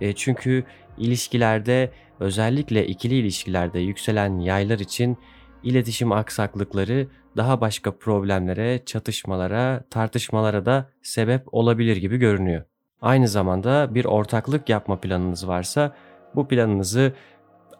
E, 0.00 0.12
çünkü 0.12 0.64
ilişkilerde 0.98 1.90
özellikle 2.20 2.86
ikili 2.86 3.14
ilişkilerde 3.14 3.78
yükselen 3.78 4.38
yaylar 4.38 4.78
için 4.78 5.18
iletişim 5.62 6.12
aksaklıkları 6.12 7.06
daha 7.36 7.60
başka 7.60 7.96
problemlere, 7.96 8.84
çatışmalara, 8.86 9.84
tartışmalara 9.90 10.66
da 10.66 10.90
sebep 11.02 11.54
olabilir 11.54 11.96
gibi 11.96 12.16
görünüyor. 12.16 12.64
Aynı 13.02 13.28
zamanda 13.28 13.94
bir 13.94 14.04
ortaklık 14.04 14.68
yapma 14.68 15.00
planınız 15.00 15.48
varsa 15.48 15.92
bu 16.34 16.48
planınızı 16.48 17.12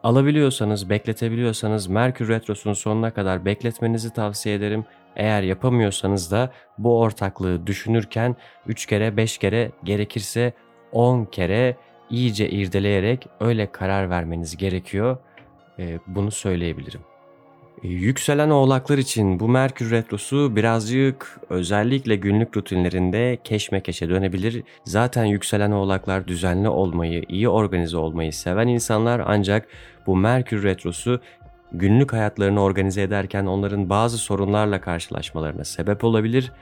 alabiliyorsanız, 0.02 0.90
bekletebiliyorsanız 0.90 1.86
Merkür 1.86 2.28
Retrosu'nun 2.28 2.74
sonuna 2.74 3.10
kadar 3.10 3.44
bekletmenizi 3.44 4.12
tavsiye 4.12 4.54
ederim. 4.54 4.84
Eğer 5.16 5.42
yapamıyorsanız 5.42 6.30
da 6.30 6.52
bu 6.78 7.00
ortaklığı 7.00 7.66
düşünürken 7.66 8.36
3 8.66 8.86
kere 8.86 9.16
5 9.16 9.38
kere 9.38 9.70
gerekirse 9.84 10.52
10 10.92 11.24
kere 11.24 11.76
iyice 12.10 12.50
irdeleyerek 12.50 13.26
öyle 13.40 13.72
karar 13.72 14.10
vermeniz 14.10 14.56
gerekiyor. 14.56 15.16
Ee, 15.78 15.98
bunu 16.06 16.30
söyleyebilirim. 16.30 17.00
Yükselen 17.82 18.50
oğlaklar 18.50 18.98
için 18.98 19.40
bu 19.40 19.48
Merkür 19.48 19.90
Retrosu 19.90 20.56
birazcık 20.56 21.40
özellikle 21.50 22.16
günlük 22.16 22.56
rutinlerinde 22.56 23.38
keşmekeşe 23.44 24.08
dönebilir. 24.08 24.62
Zaten 24.84 25.24
yükselen 25.24 25.70
oğlaklar 25.70 26.28
düzenli 26.28 26.68
olmayı, 26.68 27.24
iyi 27.28 27.48
organize 27.48 27.96
olmayı 27.96 28.32
seven 28.32 28.68
insanlar 28.68 29.22
ancak 29.26 29.68
bu 30.06 30.16
Merkür 30.16 30.62
Retrosu 30.62 31.20
günlük 31.72 32.12
hayatlarını 32.12 32.62
organize 32.62 33.02
ederken 33.02 33.46
onların 33.46 33.90
bazı 33.90 34.18
sorunlarla 34.18 34.80
karşılaşmalarına 34.80 35.64
sebep 35.64 36.04
olabilir. 36.04 36.52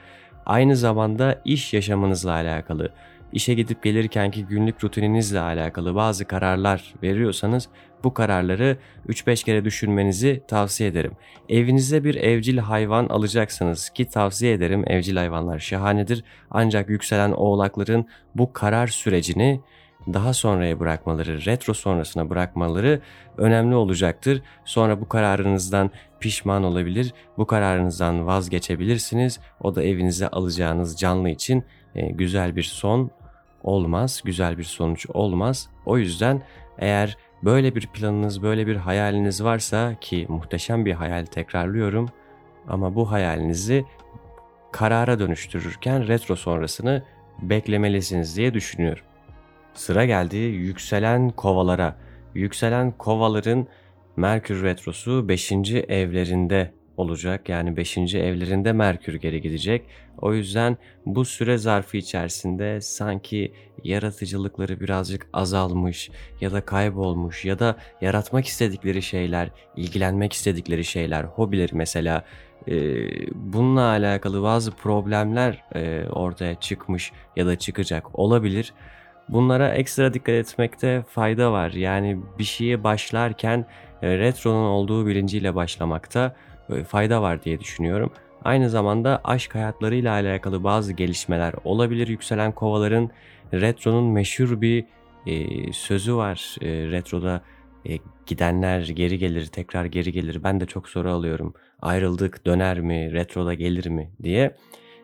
Aynı 0.45 0.75
zamanda 0.75 1.41
iş 1.45 1.73
yaşamınızla 1.73 2.31
alakalı, 2.31 2.89
işe 3.33 3.53
gidip 3.53 3.83
gelirkenki 3.83 4.45
günlük 4.45 4.83
rutininizle 4.83 5.39
alakalı 5.39 5.95
bazı 5.95 6.25
kararlar 6.25 6.93
veriyorsanız 7.03 7.69
bu 8.03 8.13
kararları 8.13 8.77
3-5 9.07 9.45
kere 9.45 9.65
düşünmenizi 9.65 10.43
tavsiye 10.47 10.89
ederim. 10.89 11.11
Evinize 11.49 12.03
bir 12.03 12.15
evcil 12.15 12.57
hayvan 12.57 13.05
alacaksınız 13.05 13.89
ki 13.89 14.05
tavsiye 14.05 14.53
ederim 14.53 14.83
evcil 14.87 15.15
hayvanlar 15.17 15.59
şahanedir. 15.59 16.23
Ancak 16.51 16.89
yükselen 16.89 17.31
oğlakların 17.31 18.05
bu 18.35 18.53
karar 18.53 18.87
sürecini 18.87 19.61
daha 20.13 20.33
sonraya 20.33 20.79
bırakmaları, 20.79 21.45
retro 21.45 21.73
sonrasına 21.73 22.29
bırakmaları 22.29 23.01
önemli 23.37 23.75
olacaktır. 23.75 24.41
Sonra 24.65 25.01
bu 25.01 25.09
kararınızdan 25.09 25.91
pişman 26.19 26.63
olabilir, 26.63 27.13
bu 27.37 27.47
kararınızdan 27.47 28.27
vazgeçebilirsiniz. 28.27 29.39
O 29.61 29.75
da 29.75 29.83
evinize 29.83 30.27
alacağınız 30.27 30.99
canlı 30.99 31.29
için 31.29 31.63
e, 31.95 32.09
güzel 32.09 32.55
bir 32.55 32.63
son 32.63 33.11
olmaz, 33.63 34.21
güzel 34.25 34.57
bir 34.57 34.63
sonuç 34.63 35.05
olmaz. 35.13 35.69
O 35.85 35.97
yüzden 35.97 36.41
eğer 36.77 37.17
böyle 37.43 37.75
bir 37.75 37.87
planınız, 37.87 38.41
böyle 38.41 38.67
bir 38.67 38.75
hayaliniz 38.75 39.43
varsa 39.43 39.95
ki 40.01 40.25
muhteşem 40.29 40.85
bir 40.85 40.93
hayal 40.93 41.25
tekrarlıyorum 41.25 42.09
ama 42.67 42.95
bu 42.95 43.11
hayalinizi 43.11 43.85
karara 44.71 45.19
dönüştürürken 45.19 46.07
retro 46.07 46.35
sonrasını 46.35 47.03
beklemelisiniz 47.41 48.37
diye 48.37 48.53
düşünüyorum. 48.53 49.03
Sıra 49.73 50.05
geldi 50.05 50.37
yükselen 50.37 51.29
kovalara. 51.29 51.97
Yükselen 52.35 52.91
kovaların 52.91 53.67
Merkür 54.15 54.63
Retrosu 54.63 55.27
5. 55.27 55.51
evlerinde 55.71 56.73
olacak. 57.01 57.49
Yani 57.49 57.77
5. 57.77 57.97
evlerinde 57.97 58.73
Merkür 58.73 59.13
geri 59.13 59.41
gidecek. 59.41 59.85
O 60.17 60.33
yüzden 60.33 60.77
bu 61.05 61.25
süre 61.25 61.57
zarfı 61.57 61.97
içerisinde 61.97 62.81
sanki 62.81 63.53
yaratıcılıkları 63.83 64.79
birazcık 64.79 65.27
azalmış 65.33 66.11
ya 66.41 66.51
da 66.51 66.61
kaybolmuş 66.61 67.45
ya 67.45 67.59
da 67.59 67.75
yaratmak 68.01 68.45
istedikleri 68.45 69.01
şeyler, 69.01 69.49
ilgilenmek 69.75 70.33
istedikleri 70.33 70.83
şeyler, 70.83 71.23
hobileri 71.23 71.75
mesela 71.75 72.25
e, 72.67 72.73
bununla 73.35 73.81
alakalı 73.81 74.43
bazı 74.43 74.71
problemler 74.71 75.63
e, 75.75 76.05
ortaya 76.09 76.55
çıkmış 76.55 77.11
ya 77.35 77.45
da 77.45 77.55
çıkacak 77.55 78.19
olabilir. 78.19 78.73
Bunlara 79.29 79.69
ekstra 79.69 80.13
dikkat 80.13 80.35
etmekte 80.35 81.03
fayda 81.09 81.51
var. 81.51 81.71
Yani 81.71 82.19
bir 82.39 82.43
şeye 82.43 82.83
başlarken 82.83 83.65
e, 84.01 84.17
retronun 84.17 84.65
olduğu 84.65 85.07
bilinciyle 85.07 85.55
başlamakta 85.55 86.35
fayda 86.87 87.21
var 87.21 87.43
diye 87.43 87.59
düşünüyorum. 87.59 88.11
Aynı 88.43 88.69
zamanda 88.69 89.21
aşk 89.23 89.55
hayatlarıyla 89.55 90.13
alakalı 90.13 90.63
bazı 90.63 90.93
gelişmeler 90.93 91.53
olabilir 91.63 92.07
yükselen 92.07 92.51
kovaların. 92.51 93.09
Retro'nun 93.53 94.03
meşhur 94.03 94.61
bir 94.61 94.85
e, 95.27 95.73
sözü 95.73 96.15
var. 96.15 96.55
E, 96.61 96.67
retro'da 96.67 97.41
e, 97.89 97.97
gidenler 98.25 98.87
geri 98.87 99.17
gelir, 99.17 99.45
tekrar 99.45 99.85
geri 99.85 100.11
gelir. 100.11 100.43
Ben 100.43 100.59
de 100.59 100.65
çok 100.65 100.89
soru 100.89 101.11
alıyorum. 101.11 101.53
Ayrıldık, 101.81 102.45
döner 102.45 102.79
mi, 102.79 103.13
retro'da 103.13 103.53
gelir 103.53 103.89
mi 103.89 104.11
diye. 104.23 104.55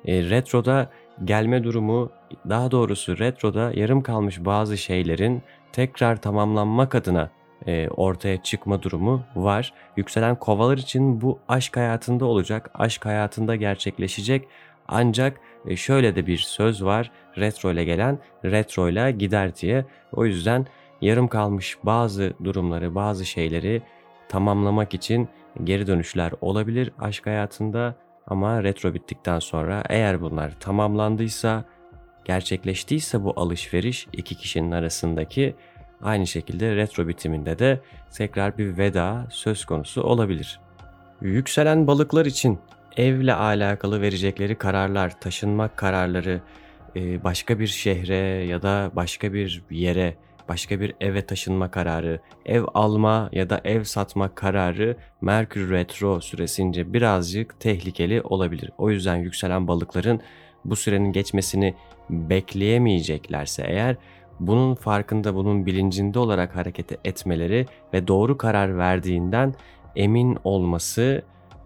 E, 0.06 0.30
retro'da 0.30 0.92
gelme 1.26 1.64
durumu, 1.64 2.12
daha 2.50 2.72
doğrusu 2.72 3.20
retro'da 3.20 3.72
yarım 3.76 4.04
kalmış 4.04 4.46
bazı 4.46 4.78
şeylerin 4.78 5.42
tekrar 5.72 6.22
tamamlanmak 6.22 6.96
adına 6.96 7.30
e, 7.66 7.90
ortaya 7.90 8.44
çıkma 8.44 8.84
durumu 8.84 9.24
var. 9.36 9.74
Yükselen 9.98 10.36
kovalar 10.36 10.78
için 10.78 11.22
bu 11.22 11.40
aşk 11.48 11.78
hayatında 11.78 12.26
olacak, 12.26 12.72
aşk 12.74 13.06
hayatında 13.06 13.56
gerçekleşecek. 13.56 14.48
Ancak 14.88 15.40
e, 15.68 15.76
şöyle 15.76 16.16
de 16.16 16.28
bir 16.28 16.38
söz 16.38 16.84
var, 16.84 17.12
retro 17.38 17.72
ile 17.72 17.84
gelen 17.84 18.20
retro 18.46 18.90
ile 18.90 19.12
gider 19.12 19.56
diye. 19.56 19.86
O 20.14 20.26
yüzden 20.26 20.68
yarım 21.02 21.28
kalmış 21.28 21.78
bazı 21.84 22.34
durumları, 22.44 22.96
bazı 22.96 23.26
şeyleri 23.26 23.82
tamamlamak 24.30 24.94
için 24.94 25.30
geri 25.64 25.88
dönüşler 25.88 26.32
olabilir 26.42 26.92
aşk 27.00 27.26
hayatında 27.26 27.96
ama 28.28 28.64
retro 28.64 28.94
bittikten 28.94 29.40
sonra 29.40 29.84
eğer 29.90 30.22
bunlar 30.22 30.60
tamamlandıysa, 30.60 31.66
gerçekleştiyse 32.26 33.24
bu 33.24 33.34
alışveriş 33.36 34.08
iki 34.14 34.36
kişinin 34.36 34.72
arasındaki 34.72 35.56
Aynı 36.02 36.28
şekilde 36.28 36.76
retro 36.76 37.08
bitiminde 37.08 37.60
de 37.60 37.80
tekrar 38.14 38.58
bir 38.58 38.78
veda 38.78 39.28
söz 39.30 39.66
konusu 39.66 40.04
olabilir. 40.04 40.60
Yükselen 41.22 41.88
balıklar 41.88 42.26
için 42.26 42.60
evle 42.98 43.34
alakalı 43.34 44.02
verecekleri 44.02 44.56
kararlar, 44.56 45.20
taşınmak 45.20 45.78
kararları, 45.78 46.42
e, 46.96 47.24
başka 47.24 47.60
bir 47.60 47.68
şehre 47.68 48.46
ya 48.46 48.62
da 48.62 48.92
başka 48.96 49.34
bir 49.34 49.64
yere, 49.70 50.16
başka 50.50 50.80
bir 50.80 50.94
eve 51.02 51.26
taşınma 51.26 51.72
kararı, 51.72 52.20
ev 52.46 52.64
alma 52.74 53.30
ya 53.32 53.50
da 53.50 53.62
ev 53.64 53.84
satma 53.84 54.36
kararı 54.36 54.98
Merkür 55.22 55.72
Retro 55.72 56.22
süresince 56.22 56.94
birazcık 56.94 57.60
tehlikeli 57.60 58.22
olabilir. 58.22 58.72
O 58.78 58.90
yüzden 58.90 59.16
yükselen 59.16 59.68
balıkların 59.68 60.22
bu 60.66 60.76
sürenin 60.76 61.12
geçmesini 61.12 61.76
bekleyemeyeceklerse 62.10 63.64
eğer 63.68 63.96
bunun 64.40 64.76
farkında, 64.76 65.36
bunun 65.36 65.66
bilincinde 65.66 66.20
olarak 66.20 66.56
hareket 66.56 67.08
etmeleri 67.08 67.66
ve 67.94 68.08
doğru 68.08 68.38
karar 68.38 68.78
verdiğinden 68.78 69.56
emin 69.96 70.38
olması 70.44 71.22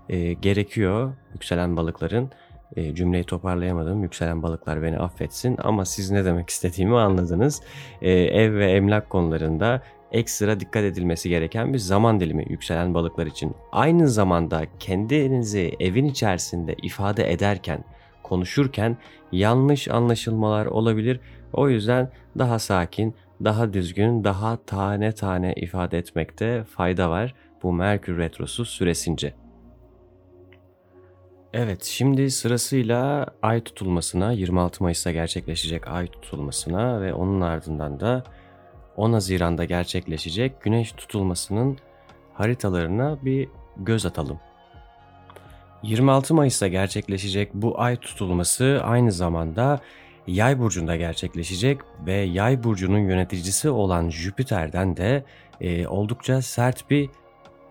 e, 0.10 0.34
gerekiyor 0.34 1.14
yükselen 1.34 1.78
balıkların. 1.78 2.32
E, 2.76 2.96
cümleyi 2.96 3.24
toparlayamadım. 3.24 4.04
Yükselen 4.04 4.44
balıklar 4.44 4.84
beni 4.84 4.98
affetsin 4.98 5.58
ama 5.64 5.86
siz 5.86 6.12
ne 6.12 6.26
demek 6.26 6.50
istediğimi 6.50 6.98
anladınız. 6.98 7.62
E, 8.02 8.12
ev 8.12 8.54
ve 8.54 8.72
emlak 8.72 9.10
konularında 9.10 9.82
ekstra 10.12 10.60
dikkat 10.60 10.84
edilmesi 10.84 11.30
gereken 11.30 11.74
bir 11.74 11.80
zaman 11.80 12.20
dilimi 12.20 12.46
yükselen 12.50 12.94
balıklar 12.94 13.26
için. 13.28 13.56
Aynı 13.72 14.10
zamanda 14.10 14.62
kendinizi 14.80 15.76
evin 15.80 16.06
içerisinde 16.06 16.76
ifade 16.82 17.32
ederken, 17.32 17.84
konuşurken 18.24 18.98
yanlış 19.32 19.88
anlaşılmalar 19.88 20.66
olabilir 20.66 21.20
o 21.54 21.70
yüzden 21.70 22.12
daha 22.38 22.60
sakin, 22.60 23.16
daha 23.44 23.74
düzgün, 23.74 24.24
daha 24.24 24.58
tane 24.66 25.12
tane 25.12 25.54
ifade 25.54 25.98
etmekte 25.98 26.64
fayda 26.64 27.10
var 27.10 27.36
bu 27.64 27.74
Merkür 27.74 28.18
Retrosu 28.18 28.66
süresince. 28.66 29.34
Evet 31.54 31.84
şimdi 31.84 32.32
sırasıyla 32.32 33.26
ay 33.42 33.64
tutulmasına 33.64 34.32
26 34.32 34.84
Mayıs'ta 34.84 35.12
gerçekleşecek 35.12 35.88
ay 35.88 36.08
tutulmasına 36.08 37.02
ve 37.02 37.14
onun 37.14 37.42
ardından 37.42 38.00
da 38.00 38.24
10 38.98 39.14
Haziran'da 39.14 39.66
gerçekleşecek 39.66 40.62
güneş 40.62 40.92
tutulmasının 40.92 41.78
haritalarına 42.34 43.18
bir 43.26 43.50
göz 43.78 44.06
atalım. 44.06 44.40
26 45.84 46.34
Mayıs'ta 46.34 46.68
gerçekleşecek 46.68 47.54
bu 47.54 47.82
ay 47.82 47.98
tutulması 47.98 48.82
aynı 48.84 49.12
zamanda 49.12 49.80
Yay 50.28 50.60
burcunda 50.60 50.96
gerçekleşecek 50.96 51.82
ve 52.06 52.14
Yay 52.14 52.64
burcunun 52.64 53.00
yöneticisi 53.00 53.70
olan 53.70 54.10
Jüpiter'den 54.10 54.98
de 54.98 55.26
e, 55.62 55.88
oldukça 55.88 56.42
sert 56.42 56.90
bir 56.90 57.10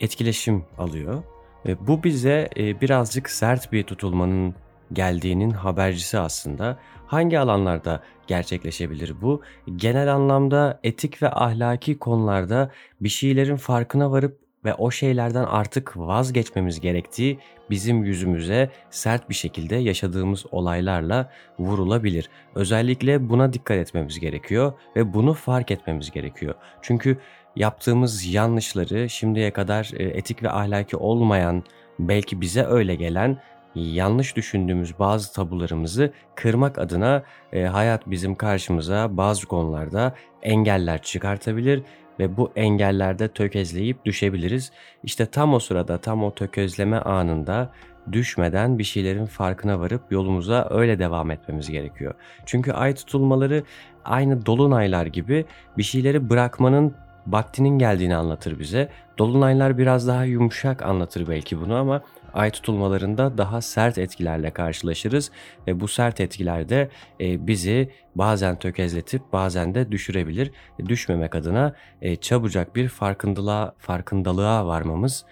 etkileşim 0.01 0.65
alıyor. 0.79 1.23
E, 1.67 1.87
bu 1.87 2.05
bize 2.05 2.51
e, 2.57 2.81
birazcık 2.81 3.31
sert 3.31 3.73
bir 3.73 3.83
tutulmanın 3.83 4.55
geldiğinin 4.93 5.51
habercisi 5.51 6.19
aslında. 6.19 6.79
Hangi 7.07 7.39
alanlarda 7.39 8.03
gerçekleşebilir 8.27 9.15
bu? 9.23 9.43
Genel 9.77 10.15
anlamda 10.15 10.81
etik 10.85 11.23
ve 11.23 11.31
ahlaki 11.31 11.99
konularda 11.99 12.71
bir 13.01 13.09
şeylerin 13.09 13.57
farkına 13.57 14.11
varıp 14.11 14.40
ve 14.65 14.75
o 14.75 14.91
şeylerden 14.91 15.45
artık 15.45 15.97
vazgeçmemiz 15.97 16.81
gerektiği 16.81 17.39
bizim 17.71 18.05
yüzümüze 18.05 18.71
sert 18.91 19.29
bir 19.29 19.35
şekilde 19.35 19.77
yaşadığımız 19.77 20.45
olaylarla 20.51 21.31
vurulabilir. 21.59 22.31
Özellikle 22.55 23.29
buna 23.29 23.53
dikkat 23.53 23.77
etmemiz 23.77 24.21
gerekiyor 24.21 24.73
ve 24.97 25.15
bunu 25.15 25.35
fark 25.35 25.71
etmemiz 25.71 26.11
gerekiyor. 26.11 26.55
Çünkü 26.83 27.19
yaptığımız 27.57 28.25
yanlışları 28.25 29.09
şimdiye 29.09 29.51
kadar 29.51 29.91
e, 29.97 30.05
etik 30.05 30.43
ve 30.43 30.51
ahlaki 30.51 30.97
olmayan 30.97 31.65
belki 31.99 32.41
bize 32.41 32.65
öyle 32.65 32.95
gelen 32.95 33.39
yanlış 33.75 34.37
düşündüğümüz 34.37 34.99
bazı 34.99 35.33
tabularımızı 35.33 36.13
kırmak 36.35 36.79
adına 36.79 37.23
e, 37.53 37.63
hayat 37.63 38.11
bizim 38.11 38.35
karşımıza 38.35 39.17
bazı 39.17 39.47
konularda 39.47 40.15
engeller 40.43 41.03
çıkartabilir 41.03 41.83
ve 42.21 42.37
bu 42.37 42.53
engellerde 42.57 43.29
tökezleyip 43.29 44.05
düşebiliriz. 44.05 44.73
İşte 45.03 45.27
tam 45.27 45.55
o 45.55 45.59
sırada 45.59 45.99
tam 45.99 46.25
o 46.25 46.35
tökezleme 46.35 46.99
anında 46.99 47.71
düşmeden 48.13 48.79
bir 48.79 48.85
şeylerin 48.85 49.27
farkına 49.27 49.81
varıp 49.81 50.03
yolumuza 50.13 50.69
öyle 50.71 50.99
devam 50.99 51.31
etmemiz 51.31 51.71
gerekiyor. 51.71 52.15
Çünkü 52.47 52.73
ay 52.73 52.95
tutulmaları 52.95 53.63
aynı 54.05 54.47
dolunaylar 54.47 55.07
gibi 55.07 55.45
bir 55.79 55.83
şeyleri 55.83 56.31
bırakmanın 56.31 56.95
vaktinin 57.27 57.79
geldiğini 57.79 58.17
anlatır 58.17 58.59
bize. 58.59 58.89
Dolunaylar 59.19 59.79
biraz 59.79 60.09
daha 60.09 60.25
yumuşak 60.25 60.83
anlatır 60.83 61.29
belki 61.29 61.61
bunu 61.61 61.75
ama 61.75 62.03
ay 62.35 62.51
tutulmalarında 62.51 63.39
daha 63.39 63.61
sert 63.61 63.99
etkilerle 63.99 64.51
karşılaşırız 64.51 65.31
ve 65.67 65.81
bu 65.81 65.89
sert 65.89 66.21
etkiler 66.21 66.69
de 66.69 66.89
e, 67.21 67.47
bizi 67.47 67.91
bazen 68.15 68.59
tökezletip 68.59 69.23
bazen 69.33 69.75
de 69.75 69.93
düşürebilir. 69.93 70.51
E, 70.79 70.87
düşmemek 70.87 71.35
adına 71.35 71.75
e, 72.03 72.17
çabucak 72.17 72.77
bir 72.77 72.89
farkındalığa, 72.89 73.75
farkındalığa 73.79 74.67
varmamız 74.67 75.25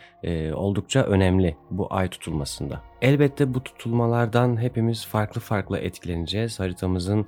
oldukça 0.55 1.03
önemli 1.03 1.57
bu 1.71 1.87
ay 1.91 2.09
tutulmasında. 2.09 2.83
Elbette 3.03 3.55
bu 3.55 3.65
tutulmalardan 3.65 4.61
hepimiz 4.63 5.07
farklı 5.07 5.41
farklı 5.41 5.79
etkileneceğiz. 5.79 6.61
Haritamızın 6.61 7.27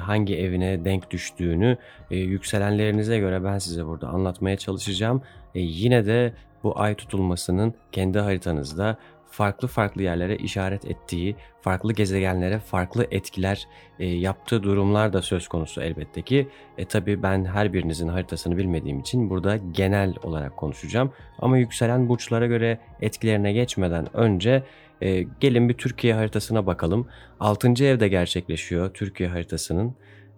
hangi 0.00 0.36
evine 0.36 0.84
denk 0.84 1.10
düştüğünü 1.10 1.76
yükselenlerinize 2.10 3.18
göre 3.18 3.44
ben 3.44 3.58
size 3.58 3.86
burada 3.86 4.08
anlatmaya 4.08 4.56
çalışacağım. 4.56 5.22
yine 5.54 6.06
de 6.06 6.32
bu 6.64 6.80
ay 6.80 6.94
tutulmasının 6.94 7.74
kendi 7.92 8.18
haritanızda 8.18 8.98
farklı 9.32 9.68
farklı 9.68 10.02
yerlere 10.02 10.36
işaret 10.36 10.84
ettiği, 10.84 11.36
farklı 11.60 11.92
gezegenlere 11.92 12.58
farklı 12.58 13.06
etkiler 13.10 13.68
e, 13.98 14.06
yaptığı 14.06 14.62
durumlar 14.62 15.12
da 15.12 15.22
söz 15.22 15.48
konusu 15.48 15.82
elbette 15.82 16.22
ki. 16.22 16.48
E 16.78 16.84
tabi 16.84 17.22
ben 17.22 17.44
her 17.44 17.72
birinizin 17.72 18.08
haritasını 18.08 18.56
bilmediğim 18.56 19.00
için 19.00 19.30
burada 19.30 19.56
genel 19.56 20.14
olarak 20.22 20.56
konuşacağım. 20.56 21.12
Ama 21.38 21.58
yükselen 21.58 22.08
burçlara 22.08 22.46
göre 22.46 22.78
etkilerine 23.00 23.52
geçmeden 23.52 24.16
önce 24.16 24.62
e, 25.02 25.26
gelin 25.40 25.68
bir 25.68 25.74
Türkiye 25.74 26.14
haritasına 26.14 26.66
bakalım. 26.66 27.08
6. 27.40 27.84
evde 27.84 28.08
gerçekleşiyor 28.08 28.94
Türkiye 28.94 29.28
haritasının 29.28 29.94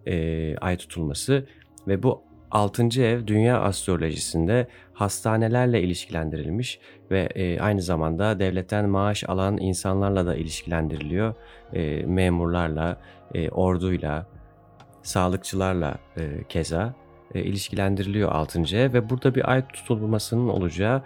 e, 0.06 0.56
ay 0.56 0.76
tutulması 0.76 1.46
ve 1.88 2.02
bu 2.02 2.22
6. 2.50 3.02
ev 3.02 3.26
dünya 3.26 3.60
astrolojisinde 3.60 4.68
hastanelerle 4.92 5.82
ilişkilendirilmiş 5.82 6.78
ve 7.10 7.28
e, 7.34 7.60
aynı 7.60 7.82
zamanda 7.82 8.38
devletten 8.38 8.88
maaş 8.88 9.24
alan 9.28 9.58
insanlarla 9.58 10.26
da 10.26 10.36
ilişkilendiriliyor. 10.36 11.34
E, 11.72 12.02
memurlarla, 12.06 13.00
e, 13.34 13.50
orduyla, 13.50 14.26
sağlıkçılarla 15.02 15.98
e, 16.16 16.44
keza 16.48 16.94
e, 17.34 17.42
ilişkilendiriliyor 17.42 18.32
6. 18.32 18.76
ev 18.76 18.92
ve 18.92 19.10
burada 19.10 19.34
bir 19.34 19.50
ay 19.50 19.68
tutulmasının 19.68 20.48
olacağı 20.48 21.02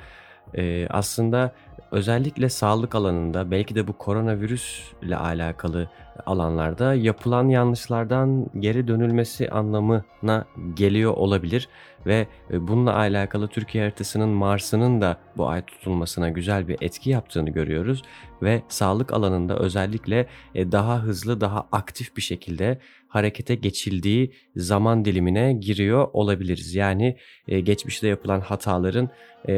e, 0.54 0.86
aslında 0.90 1.52
özellikle 1.90 2.48
sağlık 2.48 2.94
alanında 2.94 3.50
belki 3.50 3.74
de 3.74 3.88
bu 3.88 3.92
koronavirüs 3.92 4.82
ile 5.02 5.16
alakalı 5.16 5.88
alanlarda 6.26 6.94
yapılan 6.94 7.48
yanlışlardan 7.48 8.46
geri 8.58 8.88
dönülmesi 8.88 9.50
anlamına 9.50 10.44
geliyor 10.74 11.12
olabilir 11.12 11.68
ve 12.06 12.26
e, 12.50 12.68
bununla 12.68 12.96
alakalı 12.96 13.48
Türkiye 13.48 13.84
haritasının 13.84 14.28
Mars'ının 14.28 15.00
da 15.00 15.16
bu 15.36 15.48
ay 15.48 15.62
tutulmasına 15.62 16.28
güzel 16.28 16.68
bir 16.68 16.76
etki 16.80 17.10
yaptığını 17.10 17.50
görüyoruz 17.50 18.02
ve 18.42 18.62
sağlık 18.68 19.12
alanında 19.12 19.58
özellikle 19.58 20.26
e, 20.54 20.72
daha 20.72 21.02
hızlı, 21.02 21.40
daha 21.40 21.68
aktif 21.72 22.16
bir 22.16 22.22
şekilde 22.22 22.78
harekete 23.08 23.54
geçildiği 23.54 24.32
zaman 24.56 25.04
dilimine 25.04 25.52
giriyor 25.52 26.08
olabiliriz. 26.12 26.74
Yani 26.74 27.16
e, 27.48 27.60
geçmişte 27.60 28.08
yapılan 28.08 28.40
hataların 28.40 29.10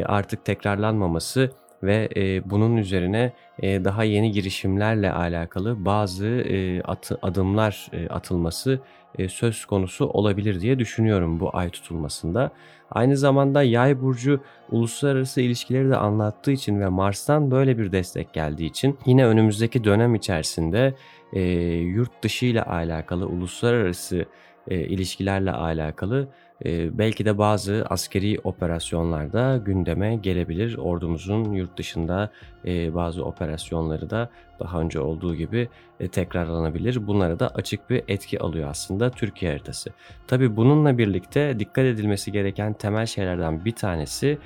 artık 0.05 0.45
tekrarlanmaması 0.45 1.51
ve 1.83 2.09
e, 2.15 2.49
bunun 2.49 2.77
üzerine 2.77 3.31
e, 3.59 3.83
daha 3.85 4.03
yeni 4.03 4.31
girişimlerle 4.31 5.11
alakalı 5.11 5.85
bazı 5.85 6.27
e, 6.27 6.81
atı, 6.81 7.19
adımlar 7.21 7.87
e, 7.93 8.07
atılması 8.07 8.79
e, 9.17 9.29
söz 9.29 9.65
konusu 9.65 10.05
olabilir 10.05 10.61
diye 10.61 10.79
düşünüyorum 10.79 11.39
bu 11.39 11.49
ay 11.53 11.69
tutulmasında. 11.69 12.51
Aynı 12.91 13.17
zamanda 13.17 13.63
yay 13.63 14.01
burcu 14.01 14.39
uluslararası 14.69 15.41
ilişkileri 15.41 15.89
de 15.89 15.97
anlattığı 15.97 16.51
için 16.51 16.79
ve 16.79 16.89
Mars'tan 16.89 17.51
böyle 17.51 17.77
bir 17.77 17.91
destek 17.91 18.33
geldiği 18.33 18.65
için 18.65 18.97
yine 19.05 19.25
önümüzdeki 19.25 19.83
dönem 19.83 20.15
içerisinde 20.15 20.93
e, 21.33 21.41
yurt 21.79 22.23
dışı 22.23 22.45
ile 22.45 22.63
alakalı 22.63 23.27
uluslararası 23.27 24.25
e, 24.67 24.79
ilişkilerle 24.79 25.51
alakalı 25.51 26.27
belki 26.65 27.25
de 27.25 27.37
bazı 27.37 27.85
askeri 27.89 28.39
operasyonlarda 28.43 29.57
gündeme 29.57 30.15
gelebilir. 30.15 30.77
Ordumuzun 30.77 31.53
yurt 31.53 31.77
dışında 31.77 32.31
bazı 32.67 33.25
operasyonları 33.25 34.09
da 34.09 34.29
daha 34.59 34.81
önce 34.81 34.99
olduğu 34.99 35.35
gibi 35.35 35.69
tekrarlanabilir. 36.11 37.07
Bunlara 37.07 37.39
da 37.39 37.47
açık 37.47 37.89
bir 37.89 38.03
etki 38.07 38.39
alıyor 38.39 38.69
aslında 38.69 39.11
Türkiye 39.11 39.51
haritası. 39.51 39.89
Tabi 40.27 40.55
bununla 40.55 40.97
birlikte 40.97 41.59
dikkat 41.59 41.85
edilmesi 41.85 42.31
gereken 42.31 42.73
temel 42.73 43.05
şeylerden 43.05 43.65
bir 43.65 43.75
tanesi 43.75 44.37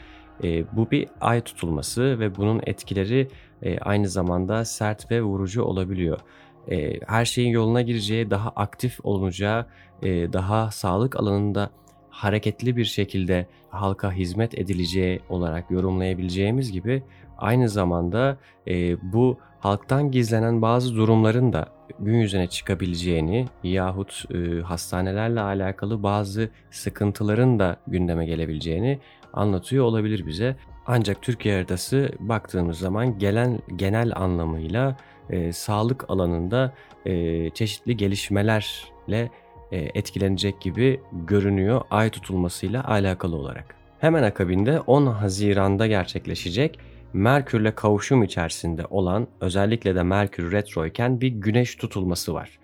bu 0.72 0.92
bir 0.92 1.08
ay 1.22 1.42
tutulması 1.42 2.20
ve 2.20 2.36
bunun 2.36 2.62
etkileri 2.66 3.28
aynı 3.82 4.10
zamanda 4.10 4.66
sert 4.66 5.12
ve 5.12 5.22
vurucu 5.22 5.64
olabiliyor 5.64 6.20
her 7.08 7.26
şeyin 7.26 7.50
yoluna 7.50 7.82
gireceği, 7.82 8.32
daha 8.32 8.50
aktif 8.50 9.00
olunacağı, 9.04 9.66
daha 10.04 10.72
sağlık 10.72 11.20
alanında 11.20 11.70
hareketli 12.16 12.78
bir 12.78 12.86
şekilde 12.86 13.46
halka 13.70 14.12
hizmet 14.12 14.60
edileceği 14.60 15.20
olarak 15.30 15.72
yorumlayabileceğimiz 15.72 16.72
gibi 16.72 17.04
aynı 17.38 17.70
zamanda 17.70 18.38
e, 18.68 18.98
bu 19.14 19.38
halktan 19.60 20.12
gizlenen 20.12 20.62
bazı 20.62 20.96
durumların 20.96 21.54
da 21.54 21.68
gün 22.00 22.18
yüzüne 22.18 22.48
çıkabileceğini 22.48 23.46
yahut 23.64 24.26
e, 24.34 24.62
hastanelerle 24.62 25.40
alakalı 25.40 26.04
bazı 26.04 26.50
sıkıntıların 26.72 27.60
da 27.60 27.78
gündeme 27.88 28.26
gelebileceğini 28.26 29.00
anlatıyor 29.34 29.86
olabilir 29.86 30.28
bize. 30.28 30.56
Ancak 30.86 31.22
Türkiye 31.22 31.56
haritası 31.56 32.12
baktığımız 32.20 32.80
zaman 32.80 33.20
gelen 33.20 33.60
genel 33.76 34.16
anlamıyla 34.16 34.98
e, 35.30 35.52
sağlık 35.52 36.10
alanında 36.10 36.74
e, 37.06 37.50
çeşitli 37.50 37.98
gelişmelerle 37.98 39.30
etkilenecek 39.72 40.62
gibi 40.62 41.02
görünüyor 41.12 41.82
ay 41.92 42.10
tutulmasıyla 42.10 42.88
alakalı 42.88 43.36
olarak. 43.36 43.76
Hemen 44.00 44.24
akabinde 44.24 44.80
10 44.80 45.06
Haziran'da 45.08 45.88
gerçekleşecek 45.88 46.80
Merkürle 47.14 47.76
kavuşum 47.76 48.24
içerisinde 48.24 48.86
olan 48.90 49.28
özellikle 49.42 49.96
de 49.96 50.04
Merkür 50.04 50.52
retro 50.52 50.86
iken 50.86 51.22
bir 51.22 51.28
güneş 51.28 51.76
tutulması 51.76 52.34
var. 52.34 52.60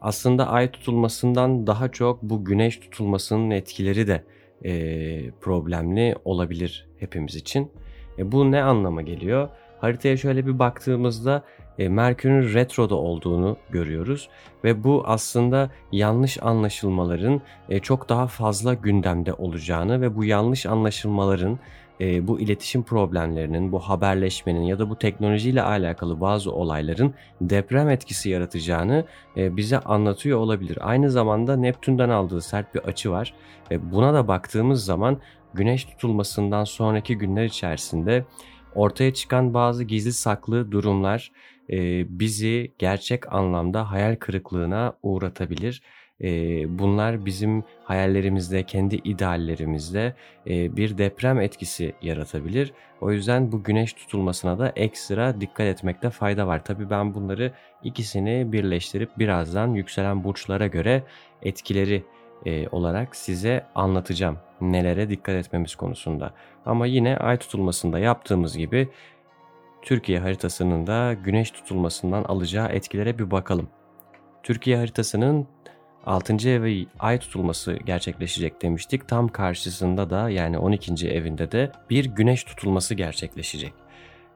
Aslında 0.00 0.48
ay 0.48 0.70
tutulmasından 0.70 1.66
daha 1.66 1.88
çok 1.88 2.22
bu 2.22 2.44
güneş 2.44 2.80
tutulmasının 2.80 3.50
etkileri 3.50 4.06
de 4.06 4.24
e, 4.64 5.30
problemli 5.40 6.16
olabilir 6.24 6.88
hepimiz 6.98 7.36
için. 7.36 7.72
E, 8.18 8.32
bu 8.32 8.52
ne 8.52 8.62
anlama 8.62 9.02
geliyor? 9.02 9.48
Haritaya 9.80 10.16
şöyle 10.16 10.46
bir 10.46 10.58
baktığımızda 10.58 11.44
e, 11.78 11.88
Merkür'ün 11.88 12.54
retroda 12.54 12.94
olduğunu 12.94 13.56
görüyoruz 13.70 14.28
ve 14.64 14.84
bu 14.84 15.02
aslında 15.06 15.70
yanlış 15.92 16.42
anlaşılmaların 16.42 17.40
e, 17.68 17.78
çok 17.78 18.08
daha 18.08 18.26
fazla 18.26 18.74
gündemde 18.74 19.32
olacağını 19.32 20.00
ve 20.00 20.16
bu 20.16 20.24
yanlış 20.24 20.66
anlaşılmaların 20.66 21.58
e, 22.00 22.28
bu 22.28 22.40
iletişim 22.40 22.82
problemlerinin, 22.82 23.72
bu 23.72 23.78
haberleşmenin 23.78 24.62
ya 24.62 24.78
da 24.78 24.90
bu 24.90 24.98
teknolojiyle 24.98 25.62
alakalı 25.62 26.20
bazı 26.20 26.52
olayların 26.52 27.14
deprem 27.40 27.88
etkisi 27.88 28.30
yaratacağını 28.30 29.04
bize 29.36 29.78
anlatıyor 29.78 30.38
olabilir. 30.38 30.78
Aynı 30.80 31.10
zamanda 31.10 31.56
Neptün'den 31.56 32.08
aldığı 32.08 32.40
sert 32.40 32.74
bir 32.74 32.80
açı 32.80 33.10
var 33.10 33.34
buna 33.70 34.14
da 34.14 34.28
baktığımız 34.28 34.84
zaman 34.84 35.18
güneş 35.54 35.84
tutulmasından 35.84 36.64
sonraki 36.64 37.18
günler 37.18 37.44
içerisinde 37.44 38.24
ortaya 38.74 39.14
çıkan 39.14 39.54
bazı 39.54 39.84
gizli 39.84 40.12
saklı 40.12 40.72
durumlar 40.72 41.32
e, 41.70 42.06
bizi 42.18 42.72
gerçek 42.78 43.32
anlamda 43.32 43.90
hayal 43.90 44.16
kırıklığına 44.16 44.92
uğratabilir. 45.02 45.82
e, 46.22 46.28
bunlar 46.78 47.26
bizim 47.26 47.64
hayallerimizde, 47.84 48.62
kendi 48.62 48.96
ideallerimizde 48.96 50.14
e, 50.46 50.76
bir 50.76 50.98
deprem 50.98 51.40
etkisi 51.40 51.94
yaratabilir. 52.02 52.72
O 53.00 53.12
yüzden 53.12 53.52
bu 53.52 53.62
güneş 53.62 53.92
tutulmasına 53.92 54.58
da 54.58 54.72
ekstra 54.76 55.40
dikkat 55.40 55.66
etmekte 55.66 56.10
fayda 56.10 56.46
var. 56.46 56.64
Tabi 56.64 56.90
ben 56.90 57.14
bunları 57.14 57.52
ikisini 57.84 58.52
birleştirip 58.52 59.18
birazdan 59.18 59.74
yükselen 59.74 60.24
burçlara 60.24 60.66
göre 60.66 61.02
etkileri 61.42 62.04
e, 62.46 62.68
olarak 62.68 63.16
size 63.16 63.66
anlatacağım 63.74 64.38
nelere 64.60 65.10
dikkat 65.10 65.34
etmemiz 65.34 65.74
konusunda. 65.74 66.32
Ama 66.66 66.86
yine 66.86 67.16
ay 67.16 67.36
tutulmasında 67.36 67.98
yaptığımız 67.98 68.56
gibi 68.56 68.88
Türkiye 69.82 70.18
haritasının 70.18 70.86
da 70.86 71.14
güneş 71.14 71.50
tutulmasından 71.50 72.24
alacağı 72.24 72.68
etkilere 72.68 73.18
bir 73.18 73.30
bakalım. 73.30 73.68
Türkiye 74.42 74.76
haritasının 74.76 75.46
6. 76.06 76.48
evi 76.48 76.86
ay 76.98 77.18
tutulması 77.18 77.72
gerçekleşecek 77.72 78.62
demiştik. 78.62 79.08
Tam 79.08 79.28
karşısında 79.28 80.10
da 80.10 80.30
yani 80.30 80.58
12. 80.58 81.08
evinde 81.08 81.52
de 81.52 81.72
bir 81.90 82.04
güneş 82.04 82.44
tutulması 82.44 82.94
gerçekleşecek. 82.94 83.72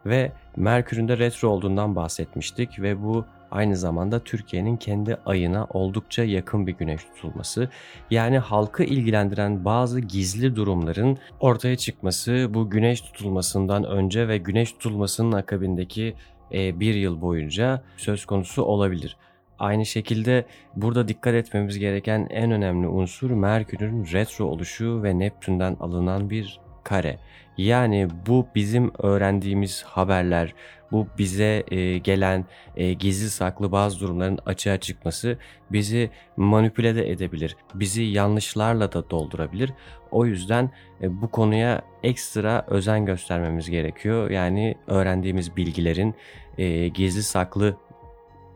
Ve 0.07 0.33
Merkür'ün 0.57 1.09
de 1.09 1.18
retro 1.18 1.48
olduğundan 1.48 1.96
bahsetmiştik 1.96 2.81
ve 2.81 3.02
bu 3.02 3.24
aynı 3.53 3.77
zamanda 3.77 4.25
Türkiye'nin 4.25 4.77
kendi 4.77 5.17
ayına 5.27 5.67
oldukça 5.71 6.25
yakın 6.25 6.67
bir 6.67 6.73
güneş 6.73 7.05
tutulması. 7.05 7.69
Yani 8.11 8.38
halkı 8.38 8.85
ilgilendiren 8.85 9.65
bazı 9.65 10.01
gizli 10.01 10.57
durumların 10.57 11.19
ortaya 11.41 11.77
çıkması 11.77 12.47
bu 12.51 12.71
güneş 12.71 13.01
tutulmasından 13.01 13.85
önce 13.85 14.29
ve 14.29 14.38
güneş 14.38 14.73
tutulmasının 14.73 15.33
akabindeki 15.33 16.15
e, 16.53 16.81
bir 16.81 16.95
yıl 16.95 17.21
boyunca 17.21 17.83
söz 17.97 18.25
konusu 18.25 18.62
olabilir. 18.62 19.17
Aynı 19.59 19.87
şekilde 19.87 20.45
burada 20.77 21.09
dikkat 21.09 21.35
etmemiz 21.35 21.79
gereken 21.79 22.27
en 22.31 22.51
önemli 22.51 22.88
unsur 22.88 23.31
Merkür'ün 23.31 24.07
retro 24.12 24.45
oluşu 24.45 25.03
ve 25.03 25.19
Neptün'den 25.19 25.77
alınan 25.81 26.31
bir 26.31 26.61
kare. 26.85 27.19
Yani 27.57 28.09
bu 28.27 28.47
bizim 28.55 28.93
öğrendiğimiz 28.99 29.83
haberler, 29.83 30.55
bu 30.92 31.07
bize 31.18 31.64
e, 31.70 31.98
gelen 31.98 32.44
e, 32.76 32.92
gizli 32.92 33.31
saklı 33.31 33.72
bazı 33.72 34.00
durumların 34.00 34.38
açığa 34.46 34.81
çıkması 34.81 35.38
bizi 35.72 36.11
manipüle 36.37 36.94
de 36.94 37.11
edebilir. 37.11 37.57
Bizi 37.74 38.02
yanlışlarla 38.02 38.92
da 38.92 39.11
doldurabilir. 39.11 39.72
O 40.11 40.26
yüzden 40.26 40.70
e, 41.02 41.22
bu 41.22 41.31
konuya 41.31 41.83
ekstra 42.02 42.64
özen 42.68 43.07
göstermemiz 43.07 43.70
gerekiyor. 43.70 44.31
Yani 44.31 44.74
öğrendiğimiz 44.87 45.57
bilgilerin 45.57 46.14
e, 46.59 46.88
gizli 46.88 47.22
saklı 47.22 47.76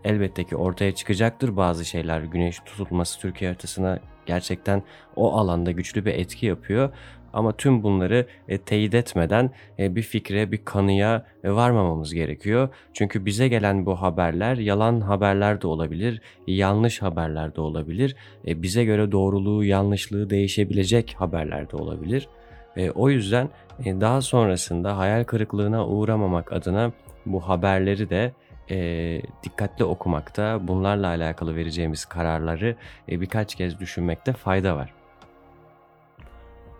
elbette 0.04 0.44
ki 0.44 0.56
ortaya 0.56 0.94
çıkacaktır 0.94 1.56
bazı 1.56 1.84
şeyler. 1.84 2.20
Güneş 2.20 2.58
tutulması 2.58 3.20
Türkiye 3.20 3.50
haritasına 3.50 3.98
gerçekten 4.26 4.82
o 5.16 5.32
alanda 5.32 5.70
güçlü 5.70 6.04
bir 6.04 6.14
etki 6.14 6.46
yapıyor. 6.46 6.92
Ama 7.36 7.52
tüm 7.52 7.82
bunları 7.82 8.26
e, 8.48 8.58
teyit 8.58 8.94
etmeden 8.94 9.50
e, 9.78 9.96
bir 9.96 10.02
fikre, 10.02 10.52
bir 10.52 10.64
kanıya 10.64 11.26
e, 11.44 11.50
varmamamız 11.50 12.14
gerekiyor. 12.14 12.68
Çünkü 12.92 13.26
bize 13.26 13.48
gelen 13.48 13.86
bu 13.86 14.02
haberler 14.02 14.56
yalan 14.56 15.00
haberler 15.00 15.62
de 15.62 15.66
olabilir, 15.66 16.20
yanlış 16.46 17.02
haberler 17.02 17.56
de 17.56 17.60
olabilir. 17.60 18.16
E, 18.46 18.62
bize 18.62 18.84
göre 18.84 19.12
doğruluğu, 19.12 19.64
yanlışlığı 19.64 20.30
değişebilecek 20.30 21.14
haberler 21.18 21.70
de 21.70 21.76
olabilir. 21.76 22.28
E, 22.76 22.90
o 22.90 23.10
yüzden 23.10 23.48
e, 23.84 24.00
daha 24.00 24.22
sonrasında 24.22 24.98
hayal 24.98 25.24
kırıklığına 25.24 25.86
uğramamak 25.86 26.52
adına 26.52 26.92
bu 27.26 27.48
haberleri 27.48 28.10
de 28.10 28.32
e, 28.70 29.20
dikkatli 29.42 29.84
okumakta, 29.84 30.68
bunlarla 30.68 31.06
alakalı 31.06 31.56
vereceğimiz 31.56 32.04
kararları 32.04 32.76
e, 33.10 33.20
birkaç 33.20 33.54
kez 33.54 33.80
düşünmekte 33.80 34.32
fayda 34.32 34.76
var. 34.76 34.95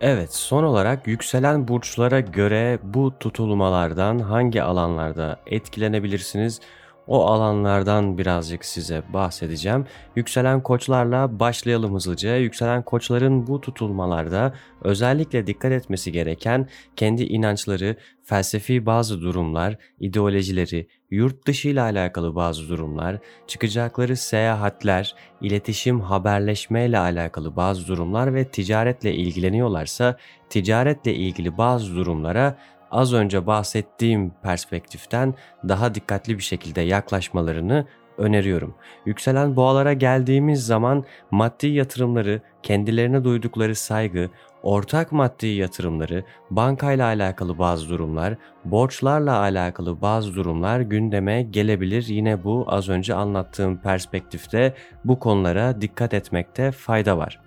Evet, 0.01 0.33
son 0.33 0.63
olarak 0.63 1.07
yükselen 1.07 1.67
burçlara 1.67 2.19
göre 2.19 2.79
bu 2.83 3.19
tutulmalardan 3.19 4.19
hangi 4.19 4.63
alanlarda 4.63 5.39
etkilenebilirsiniz? 5.45 6.61
O 7.07 7.25
alanlardan 7.25 8.17
birazcık 8.17 8.65
size 8.65 9.03
bahsedeceğim. 9.13 9.85
Yükselen 10.15 10.63
koçlarla 10.63 11.39
başlayalım 11.39 11.95
hızlıca. 11.95 12.35
Yükselen 12.35 12.81
koçların 12.83 13.47
bu 13.47 13.61
tutulmalarda 13.61 14.53
özellikle 14.81 15.47
dikkat 15.47 15.71
etmesi 15.71 16.11
gereken 16.11 16.67
kendi 16.95 17.23
inançları, 17.23 17.95
felsefi 18.23 18.85
bazı 18.85 19.21
durumlar, 19.21 19.77
ideolojileri, 19.99 20.87
yurt 21.11 21.47
dışı 21.47 21.69
ile 21.69 21.81
alakalı 21.81 22.35
bazı 22.35 22.69
durumlar, 22.69 23.17
çıkacakları 23.47 24.15
seyahatler, 24.15 25.15
iletişim, 25.41 26.01
haberleşme 26.01 26.85
ile 26.85 26.99
alakalı 26.99 27.55
bazı 27.55 27.87
durumlar 27.87 28.33
ve 28.33 28.47
ticaretle 28.47 29.13
ilgileniyorlarsa 29.13 30.17
ticaretle 30.49 31.13
ilgili 31.13 31.57
bazı 31.57 31.95
durumlara 31.95 32.57
az 32.91 33.13
önce 33.13 33.47
bahsettiğim 33.47 34.31
perspektiften 34.43 35.33
daha 35.67 35.95
dikkatli 35.95 36.37
bir 36.37 36.43
şekilde 36.43 36.81
yaklaşmalarını 36.81 37.85
öneriyorum. 38.17 38.75
Yükselen 39.05 39.55
boğalara 39.55 39.93
geldiğimiz 39.93 40.65
zaman 40.65 41.05
maddi 41.31 41.67
yatırımları, 41.67 42.41
kendilerine 42.63 43.23
duydukları 43.23 43.75
saygı, 43.75 44.29
ortak 44.63 45.11
maddi 45.11 45.47
yatırımları, 45.47 46.23
bankayla 46.51 47.05
alakalı 47.05 47.59
bazı 47.59 47.89
durumlar, 47.89 48.35
borçlarla 48.65 49.39
alakalı 49.39 50.01
bazı 50.01 50.35
durumlar 50.35 50.79
gündeme 50.79 51.43
gelebilir. 51.43 52.05
Yine 52.07 52.43
bu 52.43 52.65
az 52.67 52.89
önce 52.89 53.13
anlattığım 53.13 53.77
perspektifte 53.77 54.73
bu 55.05 55.19
konulara 55.19 55.81
dikkat 55.81 56.13
etmekte 56.13 56.71
fayda 56.71 57.17
var. 57.17 57.39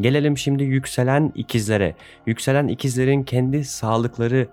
Gelelim 0.00 0.38
şimdi 0.38 0.64
yükselen 0.64 1.32
ikizlere. 1.34 1.94
Yükselen 2.26 2.68
ikizlerin 2.68 3.22
kendi 3.22 3.64
sağlıkları 3.64 4.48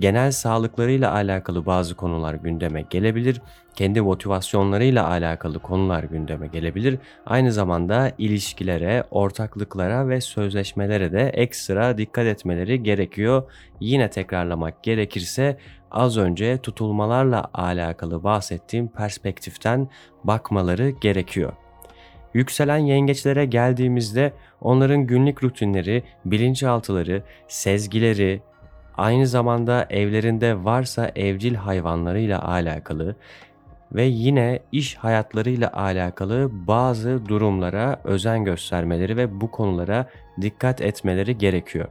genel 0.00 0.32
sağlıklarıyla 0.32 1.12
alakalı 1.12 1.66
bazı 1.66 1.94
konular 1.94 2.34
gündeme 2.34 2.82
gelebilir. 2.90 3.40
Kendi 3.74 4.00
motivasyonlarıyla 4.00 5.08
alakalı 5.08 5.58
konular 5.58 6.04
gündeme 6.04 6.46
gelebilir. 6.46 6.98
Aynı 7.26 7.52
zamanda 7.52 8.12
ilişkilere, 8.18 9.04
ortaklıklara 9.10 10.08
ve 10.08 10.20
sözleşmelere 10.20 11.12
de 11.12 11.28
ekstra 11.28 11.98
dikkat 11.98 12.26
etmeleri 12.26 12.82
gerekiyor. 12.82 13.42
Yine 13.80 14.10
tekrarlamak 14.10 14.82
gerekirse 14.82 15.58
az 15.90 16.16
önce 16.16 16.58
tutulmalarla 16.58 17.50
alakalı 17.54 18.24
bahsettiğim 18.24 18.88
perspektiften 18.88 19.88
bakmaları 20.24 20.90
gerekiyor. 20.90 21.52
Yükselen 22.34 22.78
yengeçlere 22.78 23.44
geldiğimizde 23.44 24.32
onların 24.60 25.06
günlük 25.06 25.44
rutinleri, 25.44 26.02
bilinçaltıları, 26.24 27.22
sezgileri, 27.48 28.42
aynı 28.96 29.26
zamanda 29.26 29.86
evlerinde 29.90 30.64
varsa 30.64 31.10
evcil 31.16 31.54
hayvanlarıyla 31.54 32.48
alakalı 32.48 33.16
ve 33.92 34.02
yine 34.02 34.60
iş 34.72 34.96
hayatlarıyla 34.96 35.72
alakalı 35.72 36.50
bazı 36.52 37.26
durumlara 37.28 38.00
özen 38.04 38.44
göstermeleri 38.44 39.16
ve 39.16 39.40
bu 39.40 39.50
konulara 39.50 40.10
dikkat 40.40 40.80
etmeleri 40.80 41.38
gerekiyor. 41.38 41.88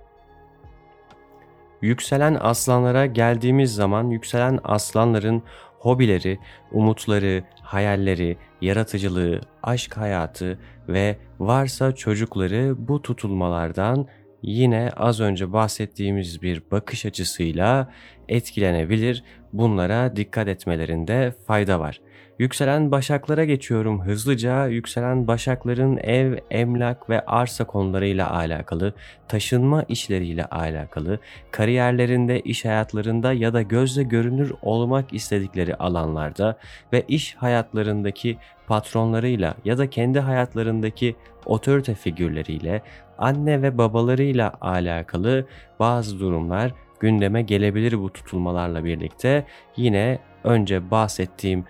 Yükselen 1.82 2.38
aslanlara 2.42 3.06
geldiğimiz 3.06 3.76
zaman 3.76 4.10
yükselen 4.10 4.60
aslanların 4.64 5.44
hobileri, 5.80 6.40
umutları, 6.72 7.44
hayalleri, 7.62 8.38
yaratıcılığı, 8.62 9.42
aşk 9.64 9.98
hayatı 9.98 10.60
ve 10.90 11.18
varsa 11.40 11.96
çocukları 11.96 12.76
bu 12.88 13.02
tutulmalardan 13.02 14.08
yine 14.46 14.90
az 14.96 15.20
önce 15.20 15.54
bahsettiğimiz 15.54 16.42
bir 16.42 16.62
bakış 16.72 17.06
açısıyla 17.06 17.92
etkilenebilir. 18.30 19.24
Bunlara 19.54 20.16
dikkat 20.16 20.48
etmelerinde 20.48 21.34
fayda 21.48 21.80
var. 21.80 22.02
Yükselen 22.40 22.92
başaklara 22.92 23.46
geçiyorum 23.46 24.02
hızlıca. 24.06 24.68
Yükselen 24.68 25.28
başakların 25.28 25.98
ev, 25.98 26.38
emlak 26.52 27.10
ve 27.10 27.26
arsa 27.26 27.64
konularıyla 27.64 28.34
alakalı, 28.36 28.94
taşınma 29.28 29.84
işleriyle 29.84 30.46
alakalı, 30.46 31.20
kariyerlerinde, 31.52 32.40
iş 32.40 32.66
hayatlarında 32.66 33.34
ya 33.34 33.54
da 33.54 33.62
gözle 33.62 34.04
görünür 34.04 34.54
olmak 34.62 35.14
istedikleri 35.14 35.76
alanlarda 35.76 36.58
ve 36.94 37.04
iş 37.08 37.36
hayatlarındaki 37.36 38.38
patronlarıyla 38.68 39.56
ya 39.66 39.78
da 39.78 39.90
kendi 39.90 40.20
hayatlarındaki 40.20 41.16
otorite 41.46 41.96
figürleriyle, 41.96 42.82
anne 43.18 43.62
ve 43.62 43.78
babalarıyla 43.78 44.54
alakalı 44.62 45.46
bazı 45.80 46.20
durumlar 46.20 46.74
gündeme 47.00 47.42
gelebilir 47.42 48.00
bu 48.00 48.14
tutulmalarla 48.14 48.86
birlikte. 48.86 49.46
Yine 49.78 50.20
önce 50.44 50.92
bahsettiğim 50.92 51.66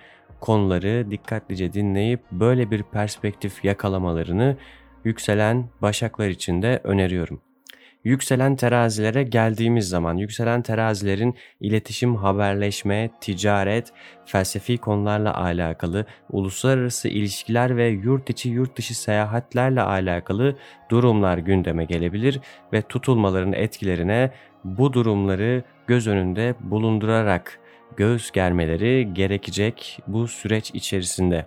konuları 0.45 1.12
dikkatlice 1.12 1.73
dinleyip 1.73 2.19
böyle 2.31 2.71
bir 2.71 2.84
perspektif 2.84 3.65
yakalamalarını 3.65 4.58
yükselen 5.03 5.69
başaklar 5.81 6.27
için 6.29 6.62
de 6.62 6.81
öneriyorum. 6.84 7.41
Yükselen 8.03 8.55
terazilere 8.55 9.23
geldiğimiz 9.23 9.89
zaman 9.89 10.17
yükselen 10.17 10.62
terazilerin 10.62 11.36
iletişim, 11.60 12.15
haberleşme, 12.15 13.10
ticaret, 13.21 13.93
felsefi 14.25 14.77
konularla 14.77 15.41
alakalı, 15.41 16.05
uluslararası 16.29 17.08
ilişkiler 17.08 17.77
ve 17.77 17.88
yurt 17.88 18.29
içi 18.29 18.49
yurt 18.49 18.77
dışı 18.77 18.99
seyahatlerle 18.99 19.81
alakalı 19.81 20.55
durumlar 20.91 21.38
gündeme 21.38 21.86
gelebilir 21.86 22.39
ve 22.73 22.81
tutulmaların 22.81 23.53
etkilerine 23.53 24.31
bu 24.63 24.93
durumları 24.93 25.63
göz 25.88 26.08
önünde 26.08 26.55
bulundurarak 26.60 27.60
göğüs 27.98 28.32
germeleri 28.32 29.13
gerekecek 29.13 30.00
bu 30.08 30.28
süreç 30.28 30.71
içerisinde. 30.71 31.45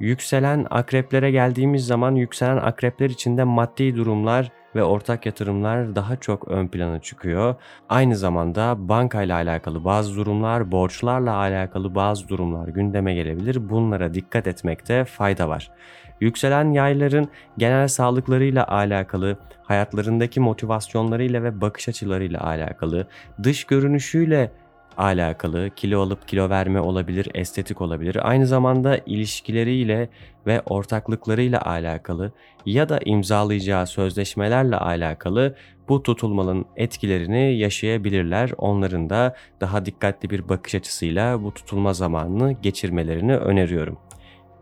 Yükselen 0.00 0.66
akreplere 0.70 1.30
geldiğimiz 1.30 1.86
zaman 1.86 2.14
yükselen 2.14 2.56
akrepler 2.56 3.10
içinde 3.10 3.44
maddi 3.44 3.96
durumlar 3.96 4.52
ve 4.76 4.82
ortak 4.82 5.26
yatırımlar 5.26 5.96
daha 5.96 6.16
çok 6.16 6.48
ön 6.48 6.68
plana 6.68 7.00
çıkıyor. 7.00 7.54
Aynı 7.88 8.16
zamanda 8.16 8.88
bankayla 8.88 9.36
alakalı 9.36 9.84
bazı 9.84 10.16
durumlar, 10.16 10.72
borçlarla 10.72 11.36
alakalı 11.36 11.94
bazı 11.94 12.28
durumlar 12.28 12.68
gündeme 12.68 13.14
gelebilir. 13.14 13.68
Bunlara 13.70 14.14
dikkat 14.14 14.46
etmekte 14.46 15.04
fayda 15.04 15.48
var. 15.48 15.70
Yükselen 16.20 16.72
yayların 16.72 17.28
genel 17.58 17.88
sağlıklarıyla 17.88 18.68
alakalı, 18.68 19.38
hayatlarındaki 19.62 20.40
motivasyonlarıyla 20.40 21.42
ve 21.42 21.60
bakış 21.60 21.88
açılarıyla 21.88 22.46
alakalı, 22.46 23.06
dış 23.42 23.64
görünüşüyle 23.64 24.50
alakalı 24.96 25.70
kilo 25.76 26.02
alıp 26.02 26.28
kilo 26.28 26.50
verme 26.50 26.80
olabilir, 26.80 27.28
estetik 27.34 27.80
olabilir. 27.80 28.28
Aynı 28.28 28.46
zamanda 28.46 28.98
ilişkileriyle 29.06 30.08
ve 30.46 30.60
ortaklıklarıyla 30.60 31.62
alakalı 31.66 32.32
ya 32.66 32.88
da 32.88 33.00
imzalayacağı 33.04 33.86
sözleşmelerle 33.86 34.76
alakalı 34.76 35.56
bu 35.88 36.02
tutulmanın 36.02 36.66
etkilerini 36.76 37.58
yaşayabilirler. 37.58 38.50
Onların 38.58 39.10
da 39.10 39.36
daha 39.60 39.86
dikkatli 39.86 40.30
bir 40.30 40.48
bakış 40.48 40.74
açısıyla 40.74 41.42
bu 41.42 41.54
tutulma 41.54 41.92
zamanını 41.92 42.52
geçirmelerini 42.52 43.36
öneriyorum. 43.36 43.98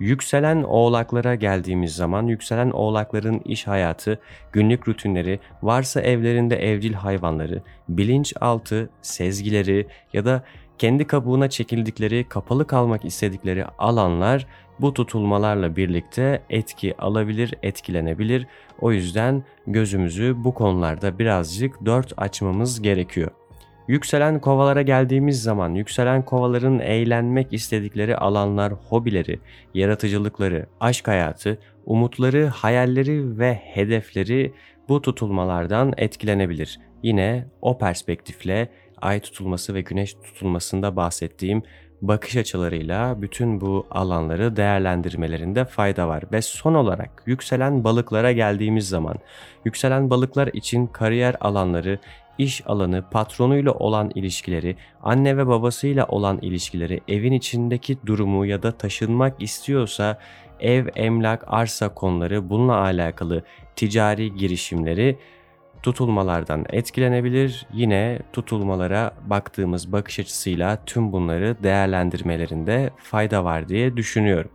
Yükselen 0.00 0.62
oğlaklara 0.62 1.34
geldiğimiz 1.34 1.96
zaman 1.96 2.26
yükselen 2.26 2.70
oğlakların 2.70 3.38
iş 3.44 3.66
hayatı, 3.66 4.18
günlük 4.52 4.88
rutinleri, 4.88 5.40
varsa 5.62 6.00
evlerinde 6.00 6.56
evcil 6.56 6.92
hayvanları, 6.92 7.62
bilinçaltı, 7.88 8.90
sezgileri 9.02 9.86
ya 10.12 10.24
da 10.24 10.44
kendi 10.78 11.06
kabuğuna 11.06 11.50
çekildikleri, 11.50 12.28
kapalı 12.28 12.66
kalmak 12.66 13.04
istedikleri 13.04 13.64
alanlar 13.64 14.46
bu 14.80 14.94
tutulmalarla 14.94 15.76
birlikte 15.76 16.42
etki 16.50 16.96
alabilir, 16.98 17.54
etkilenebilir. 17.62 18.46
O 18.80 18.92
yüzden 18.92 19.44
gözümüzü 19.66 20.34
bu 20.44 20.54
konularda 20.54 21.18
birazcık 21.18 21.86
dört 21.86 22.12
açmamız 22.16 22.82
gerekiyor. 22.82 23.30
Yükselen 23.88 24.40
kovalara 24.40 24.82
geldiğimiz 24.82 25.42
zaman 25.42 25.74
yükselen 25.74 26.24
kovaların 26.24 26.78
eğlenmek 26.78 27.52
istedikleri 27.52 28.16
alanlar, 28.16 28.72
hobileri, 28.72 29.40
yaratıcılıkları, 29.74 30.66
aşk 30.80 31.08
hayatı, 31.08 31.58
umutları, 31.86 32.46
hayalleri 32.46 33.38
ve 33.38 33.54
hedefleri 33.54 34.52
bu 34.88 35.02
tutulmalardan 35.02 35.92
etkilenebilir. 35.96 36.80
Yine 37.02 37.46
o 37.62 37.78
perspektifle 37.78 38.68
ay 39.02 39.20
tutulması 39.20 39.74
ve 39.74 39.80
güneş 39.80 40.14
tutulmasında 40.14 40.96
bahsettiğim 40.96 41.62
bakış 42.02 42.36
açılarıyla 42.36 43.22
bütün 43.22 43.60
bu 43.60 43.86
alanları 43.90 44.56
değerlendirmelerinde 44.56 45.64
fayda 45.64 46.08
var. 46.08 46.24
Ve 46.32 46.42
son 46.42 46.74
olarak 46.74 47.22
yükselen 47.26 47.84
balıklara 47.84 48.32
geldiğimiz 48.32 48.88
zaman 48.88 49.16
yükselen 49.64 50.10
balıklar 50.10 50.50
için 50.52 50.86
kariyer 50.86 51.36
alanları, 51.40 51.98
iş 52.38 52.66
alanı, 52.66 53.04
patronuyla 53.10 53.72
olan 53.72 54.10
ilişkileri, 54.14 54.76
anne 55.02 55.36
ve 55.36 55.46
babasıyla 55.46 56.06
olan 56.06 56.38
ilişkileri, 56.38 57.00
evin 57.08 57.32
içindeki 57.32 57.98
durumu 58.06 58.46
ya 58.46 58.62
da 58.62 58.72
taşınmak 58.72 59.42
istiyorsa 59.42 60.18
ev, 60.60 60.86
emlak, 60.96 61.44
arsa 61.46 61.94
konuları 61.94 62.50
bununla 62.50 62.76
alakalı 62.76 63.42
ticari 63.76 64.34
girişimleri 64.34 65.18
tutulmalardan 65.82 66.66
etkilenebilir. 66.70 67.66
Yine 67.72 68.18
tutulmalara 68.32 69.14
baktığımız 69.26 69.92
bakış 69.92 70.18
açısıyla 70.18 70.84
tüm 70.84 71.12
bunları 71.12 71.56
değerlendirmelerinde 71.62 72.90
fayda 72.96 73.44
var 73.44 73.68
diye 73.68 73.96
düşünüyorum. 73.96 74.50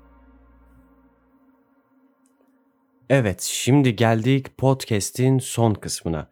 Evet, 3.10 3.42
şimdi 3.42 3.96
geldik 3.96 4.58
podcast'in 4.58 5.40
son 5.40 5.74
kısmına. 5.74 6.30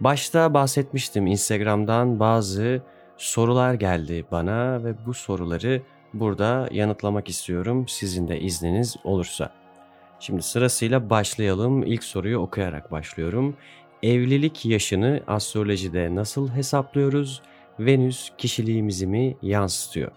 Başta 0.00 0.54
bahsetmiştim 0.54 1.26
Instagram'dan 1.26 2.20
bazı 2.20 2.82
sorular 3.16 3.74
geldi 3.74 4.24
bana 4.30 4.84
ve 4.84 4.94
bu 5.06 5.14
soruları 5.14 5.82
burada 6.14 6.68
yanıtlamak 6.72 7.28
istiyorum 7.28 7.88
sizin 7.88 8.28
de 8.28 8.40
izniniz 8.40 8.96
olursa. 9.04 9.52
Şimdi 10.20 10.42
sırasıyla 10.42 11.10
başlayalım. 11.10 11.82
İlk 11.82 12.04
soruyu 12.04 12.38
okuyarak 12.38 12.90
başlıyorum. 12.90 13.56
Evlilik 14.02 14.66
yaşını 14.66 15.20
astrolojide 15.26 16.14
nasıl 16.14 16.48
hesaplıyoruz? 16.48 17.42
Venüs 17.80 18.30
kişiliğimizi 18.38 19.06
mi 19.06 19.36
yansıtıyor? 19.42 20.10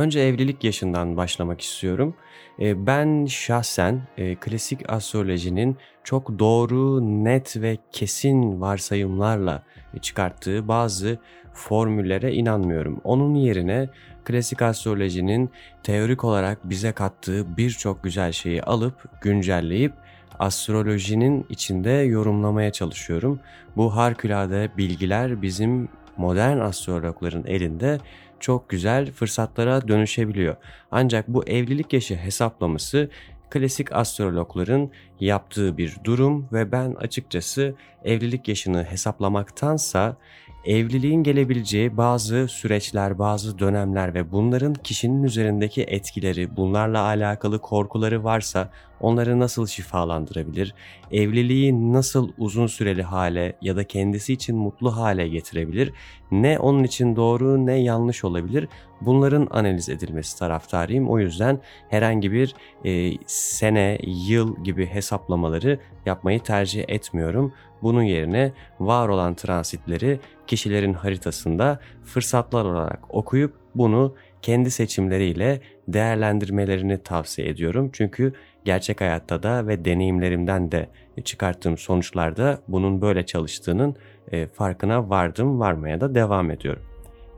Önce 0.00 0.20
evlilik 0.20 0.64
yaşından 0.64 1.16
başlamak 1.16 1.60
istiyorum. 1.60 2.14
Ee, 2.60 2.86
ben 2.86 3.26
şahsen 3.26 4.02
e, 4.18 4.34
klasik 4.34 4.92
astrolojinin 4.92 5.76
çok 6.04 6.38
doğru, 6.38 7.00
net 7.24 7.56
ve 7.56 7.78
kesin 7.92 8.60
varsayımlarla 8.60 9.62
çıkarttığı 10.00 10.68
bazı 10.68 11.18
formüllere 11.52 12.32
inanmıyorum. 12.32 13.00
Onun 13.04 13.34
yerine 13.34 13.88
klasik 14.24 14.62
astrolojinin 14.62 15.50
teorik 15.82 16.24
olarak 16.24 16.70
bize 16.70 16.92
kattığı 16.92 17.56
birçok 17.56 18.04
güzel 18.04 18.32
şeyi 18.32 18.62
alıp 18.62 19.22
güncelleyip 19.22 19.92
astrolojinin 20.38 21.46
içinde 21.48 21.90
yorumlamaya 21.90 22.72
çalışıyorum. 22.72 23.40
Bu 23.76 23.96
harikulade 23.96 24.70
bilgiler 24.76 25.42
bizim 25.42 25.88
modern 26.16 26.58
astrologların 26.58 27.44
elinde 27.46 27.98
çok 28.40 28.68
güzel 28.68 29.12
fırsatlara 29.12 29.88
dönüşebiliyor. 29.88 30.56
Ancak 30.90 31.28
bu 31.28 31.44
evlilik 31.44 31.92
yaşı 31.92 32.16
hesaplaması 32.16 33.10
klasik 33.50 33.92
astrologların 33.92 34.90
yaptığı 35.20 35.78
bir 35.78 35.96
durum 36.04 36.48
ve 36.52 36.72
ben 36.72 36.94
açıkçası 36.94 37.74
evlilik 38.04 38.48
yaşını 38.48 38.84
hesaplamaktansa 38.84 40.16
evliliğin 40.64 41.22
gelebileceği 41.22 41.96
bazı 41.96 42.48
süreçler, 42.48 43.18
bazı 43.18 43.58
dönemler 43.58 44.14
ve 44.14 44.32
bunların 44.32 44.74
kişinin 44.74 45.22
üzerindeki 45.22 45.82
etkileri, 45.82 46.56
bunlarla 46.56 47.02
alakalı 47.02 47.58
korkuları 47.58 48.24
varsa 48.24 48.70
onları 49.00 49.40
nasıl 49.40 49.66
şifalandırabilir, 49.66 50.74
evliliği 51.12 51.92
nasıl 51.92 52.32
uzun 52.38 52.66
süreli 52.66 53.02
hale 53.02 53.56
ya 53.62 53.76
da 53.76 53.84
kendisi 53.84 54.32
için 54.32 54.56
mutlu 54.56 54.96
hale 54.96 55.28
getirebilir, 55.28 55.92
ne 56.30 56.58
onun 56.58 56.84
için 56.84 57.16
doğru 57.16 57.66
ne 57.66 57.74
yanlış 57.74 58.24
olabilir 58.24 58.68
bunların 59.00 59.48
analiz 59.50 59.88
edilmesi 59.88 60.38
taraftarıyım. 60.38 61.10
O 61.10 61.18
yüzden 61.18 61.60
herhangi 61.88 62.32
bir 62.32 62.54
e, 62.84 63.12
sene, 63.26 63.98
yıl 64.06 64.64
gibi 64.64 64.86
hesaplamaları 64.86 65.78
yapmayı 66.06 66.40
tercih 66.40 66.84
etmiyorum. 66.88 67.52
Bunun 67.82 68.02
yerine 68.02 68.52
var 68.80 69.08
olan 69.08 69.34
transitleri 69.34 70.20
kişilerin 70.46 70.92
haritasında 70.92 71.78
fırsatlar 72.04 72.64
olarak 72.64 73.14
okuyup 73.14 73.54
bunu 73.74 74.14
kendi 74.42 74.70
seçimleriyle 74.70 75.60
değerlendirmelerini 75.88 77.02
tavsiye 77.02 77.48
ediyorum. 77.48 77.90
Çünkü 77.92 78.32
gerçek 78.64 79.00
hayatta 79.00 79.42
da 79.42 79.66
ve 79.66 79.84
deneyimlerimden 79.84 80.72
de 80.72 80.88
çıkarttığım 81.24 81.78
sonuçlarda 81.78 82.58
bunun 82.68 83.00
böyle 83.02 83.26
çalıştığının 83.26 83.96
e, 84.32 84.46
farkına 84.46 85.10
vardım, 85.10 85.60
varmaya 85.60 86.00
da 86.00 86.14
devam 86.14 86.50
ediyorum. 86.50 86.82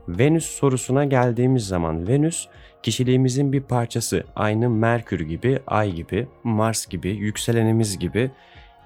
Venüs 0.07 0.45
sorusuna 0.45 1.05
geldiğimiz 1.05 1.67
zaman 1.67 2.07
Venüs 2.07 2.47
kişiliğimizin 2.83 3.53
bir 3.53 3.61
parçası. 3.61 4.23
Aynı 4.35 4.69
Merkür 4.69 5.19
gibi, 5.19 5.59
Ay 5.67 5.91
gibi, 5.91 6.27
Mars 6.43 6.85
gibi, 6.85 7.09
yükselenimiz 7.09 7.99
gibi 7.99 8.31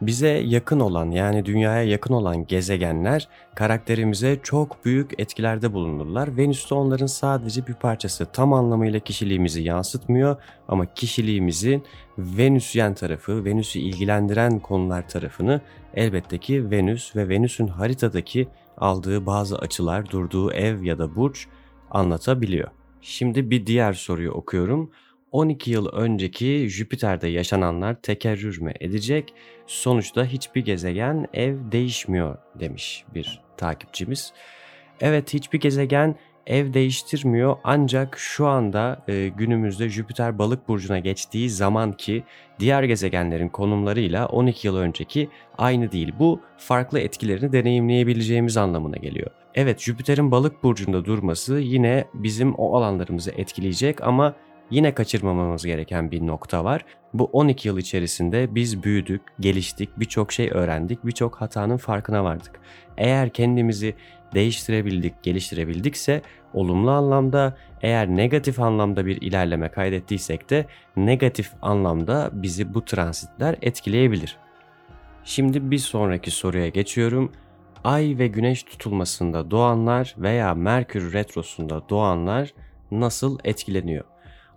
bize 0.01 0.27
yakın 0.27 0.79
olan 0.79 1.11
yani 1.11 1.45
dünyaya 1.45 1.83
yakın 1.83 2.13
olan 2.13 2.47
gezegenler 2.47 3.27
karakterimize 3.55 4.39
çok 4.43 4.85
büyük 4.85 5.19
etkilerde 5.19 5.73
bulunurlar. 5.73 6.37
Venüs 6.37 6.69
de 6.69 6.75
onların 6.75 7.05
sadece 7.05 7.67
bir 7.67 7.73
parçası. 7.73 8.25
Tam 8.25 8.53
anlamıyla 8.53 8.99
kişiliğimizi 8.99 9.61
yansıtmıyor 9.61 10.35
ama 10.67 10.93
kişiliğimizin 10.93 11.83
Venüsyen 12.17 12.93
tarafı, 12.93 13.45
Venüs'ü 13.45 13.79
ilgilendiren 13.79 14.59
konular 14.59 15.09
tarafını 15.09 15.61
elbette 15.93 16.37
ki 16.37 16.71
Venüs 16.71 17.15
ve 17.15 17.29
Venüs'ün 17.29 17.67
haritadaki 17.67 18.47
aldığı 18.77 19.25
bazı 19.25 19.57
açılar, 19.57 20.09
durduğu 20.09 20.51
ev 20.51 20.83
ya 20.83 20.99
da 20.99 21.15
burç 21.15 21.47
anlatabiliyor. 21.91 22.67
Şimdi 23.01 23.49
bir 23.49 23.65
diğer 23.65 23.93
soruyu 23.93 24.31
okuyorum. 24.31 24.91
12 25.31 25.71
yıl 25.71 25.87
önceki 25.87 26.67
Jüpiter'de 26.69 27.27
yaşananlar 27.27 28.01
tekerrür 28.01 28.61
mü 28.61 28.73
edecek? 28.79 29.33
Sonuçta 29.67 30.25
hiçbir 30.25 30.65
gezegen 30.65 31.27
ev 31.33 31.57
değişmiyor 31.71 32.37
demiş 32.59 33.05
bir 33.15 33.41
takipçimiz. 33.57 34.33
Evet 35.01 35.33
hiçbir 35.33 35.59
gezegen 35.59 36.15
ev 36.47 36.73
değiştirmiyor 36.73 37.57
ancak 37.63 38.17
şu 38.19 38.47
anda 38.47 39.03
e, 39.07 39.27
günümüzde 39.27 39.89
Jüpiter 39.89 40.39
balık 40.39 40.67
burcuna 40.67 40.99
geçtiği 40.99 41.49
zaman 41.49 41.91
ki 41.91 42.23
diğer 42.59 42.83
gezegenlerin 42.83 43.49
konumlarıyla 43.49 44.27
12 44.27 44.67
yıl 44.67 44.77
önceki 44.77 45.29
aynı 45.57 45.91
değil. 45.91 46.13
Bu 46.19 46.41
farklı 46.57 46.99
etkilerini 46.99 47.51
deneyimleyebileceğimiz 47.51 48.57
anlamına 48.57 48.97
geliyor. 48.97 49.31
Evet 49.55 49.79
Jüpiter'in 49.79 50.31
balık 50.31 50.63
burcunda 50.63 51.05
durması 51.05 51.59
yine 51.59 52.07
bizim 52.13 52.53
o 52.53 52.77
alanlarımızı 52.77 53.31
etkileyecek 53.31 54.01
ama 54.01 54.35
yine 54.69 54.93
kaçırmamamız 54.93 55.65
gereken 55.65 56.11
bir 56.11 56.27
nokta 56.27 56.63
var. 56.63 56.85
Bu 57.13 57.25
12 57.25 57.67
yıl 57.67 57.77
içerisinde 57.77 58.55
biz 58.55 58.83
büyüdük, 58.83 59.21
geliştik, 59.39 59.99
birçok 59.99 60.31
şey 60.31 60.49
öğrendik, 60.53 61.05
birçok 61.05 61.35
hatanın 61.35 61.77
farkına 61.77 62.23
vardık. 62.23 62.59
Eğer 62.97 63.29
kendimizi 63.29 63.95
değiştirebildik, 64.33 65.23
geliştirebildikse 65.23 66.21
olumlu 66.53 66.91
anlamda, 66.91 67.57
eğer 67.81 68.07
negatif 68.07 68.59
anlamda 68.59 69.05
bir 69.05 69.21
ilerleme 69.21 69.69
kaydettiysek 69.69 70.49
de 70.49 70.65
negatif 70.97 71.51
anlamda 71.61 72.29
bizi 72.33 72.73
bu 72.73 72.85
transitler 72.85 73.55
etkileyebilir. 73.61 74.37
Şimdi 75.23 75.71
bir 75.71 75.77
sonraki 75.77 76.31
soruya 76.31 76.67
geçiyorum. 76.67 77.31
Ay 77.83 78.15
ve 78.19 78.27
güneş 78.27 78.63
tutulmasında 78.63 79.51
doğanlar 79.51 80.15
veya 80.17 80.53
Merkür 80.53 81.13
retrosunda 81.13 81.89
doğanlar 81.89 82.53
nasıl 82.91 83.39
etkileniyor? 83.43 84.05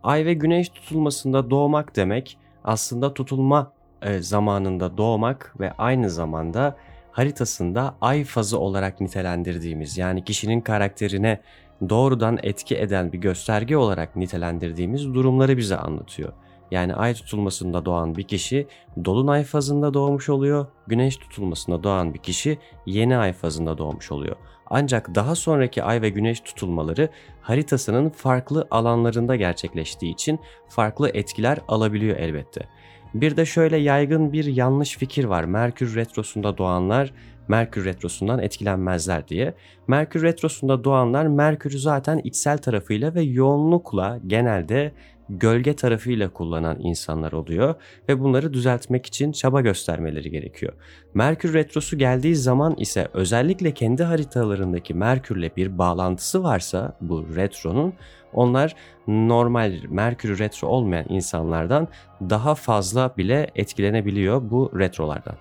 Ay 0.03 0.25
ve 0.25 0.35
güneş 0.35 0.69
tutulmasında 0.69 1.51
doğmak 1.51 1.97
demek 1.97 2.39
aslında 2.65 3.15
tutulma 3.15 3.73
e, 4.03 4.19
zamanında 4.19 4.97
doğmak 4.97 5.55
ve 5.61 5.73
aynı 5.73 6.11
zamanda 6.11 6.77
haritasında 7.13 7.95
ay 8.01 8.25
fazı 8.25 8.59
olarak 8.59 9.01
nitelendirdiğimiz 9.01 9.99
yani 9.99 10.25
kişinin 10.25 10.61
karakterine 10.61 11.41
doğrudan 11.89 12.39
etki 12.43 12.77
eden 12.77 13.13
bir 13.13 13.19
gösterge 13.19 13.77
olarak 13.77 14.17
nitelendirdiğimiz 14.17 15.15
durumları 15.15 15.57
bize 15.57 15.77
anlatıyor. 15.77 16.33
Yani 16.71 16.95
ay 16.95 17.15
tutulmasında 17.15 17.85
doğan 17.85 18.17
bir 18.17 18.23
kişi 18.23 18.67
dolunay 19.05 19.45
fazında 19.45 19.95
doğmuş 19.95 20.29
oluyor. 20.29 20.67
Güneş 20.87 21.17
tutulmasında 21.17 21.83
doğan 21.83 22.15
bir 22.15 22.19
kişi 22.19 22.59
yeni 22.87 23.17
ay 23.17 23.33
fazında 23.33 23.79
doğmuş 23.79 24.13
oluyor. 24.13 24.37
Ancak 24.71 25.15
daha 25.15 25.35
sonraki 25.35 25.83
ay 25.83 26.03
ve 26.03 26.09
güneş 26.09 26.41
tutulmaları 26.41 27.09
haritasının 27.41 28.11
farklı 28.11 28.69
alanlarında 28.71 29.37
gerçekleştiği 29.37 30.13
için 30.13 30.41
farklı 30.69 31.11
etkiler 31.15 31.59
alabiliyor 31.69 32.17
elbette. 32.17 32.69
Bir 33.15 33.37
de 33.37 33.47
şöyle 33.47 33.77
yaygın 33.77 34.33
bir 34.33 34.45
yanlış 34.45 34.97
fikir 34.97 35.25
var. 35.25 35.45
Merkür 35.45 35.95
retrosunda 35.95 36.59
doğanlar 36.59 37.13
Merkür 37.51 37.85
retrosundan 37.85 38.39
etkilenmezler 38.39 39.29
diye. 39.29 39.55
Merkür 39.89 40.23
retrosunda 40.23 40.85
doğanlar 40.85 41.27
Merkür'ü 41.27 41.79
zaten 41.79 42.21
içsel 42.25 42.59
tarafıyla 42.59 43.15
ve 43.15 43.23
yoğunlukla 43.23 44.19
genelde 44.27 44.93
gölge 45.39 45.77
tarafıyla 45.77 46.29
kullanan 46.29 46.79
insanlar 46.81 47.33
oluyor 47.33 47.75
ve 48.09 48.21
bunları 48.21 48.53
düzeltmek 48.53 49.07
için 49.07 49.33
çaba 49.33 49.61
göstermeleri 49.61 50.31
gerekiyor. 50.31 50.73
Merkür 51.15 51.55
retrosu 51.55 51.99
geldiği 51.99 52.37
zaman 52.37 52.75
ise 52.77 53.09
özellikle 53.15 53.75
kendi 53.75 54.03
haritalarındaki 54.03 54.95
Merkürle 54.95 55.57
bir 55.57 55.79
bağlantısı 55.79 56.43
varsa 56.43 56.97
bu 57.01 57.27
retronun 57.37 57.93
onlar 58.33 58.75
normal 59.09 59.73
Merkür 59.89 60.39
retro 60.39 60.69
olmayan 60.69 61.07
insanlardan 61.09 61.89
daha 62.21 62.55
fazla 62.55 63.15
bile 63.17 63.51
etkilenebiliyor 63.55 64.51
bu 64.51 64.73
retrolardan. 64.79 65.37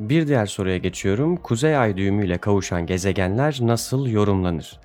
Bir 0.00 0.26
diğer 0.26 0.46
soruya 0.46 0.76
geçiyorum. 0.76 1.36
Kuzey 1.36 1.76
ay 1.76 1.96
düğümüyle 1.96 2.38
kavuşan 2.38 2.86
gezegenler 2.86 3.58
nasıl 3.60 4.06
yorumlanır? 4.06 4.80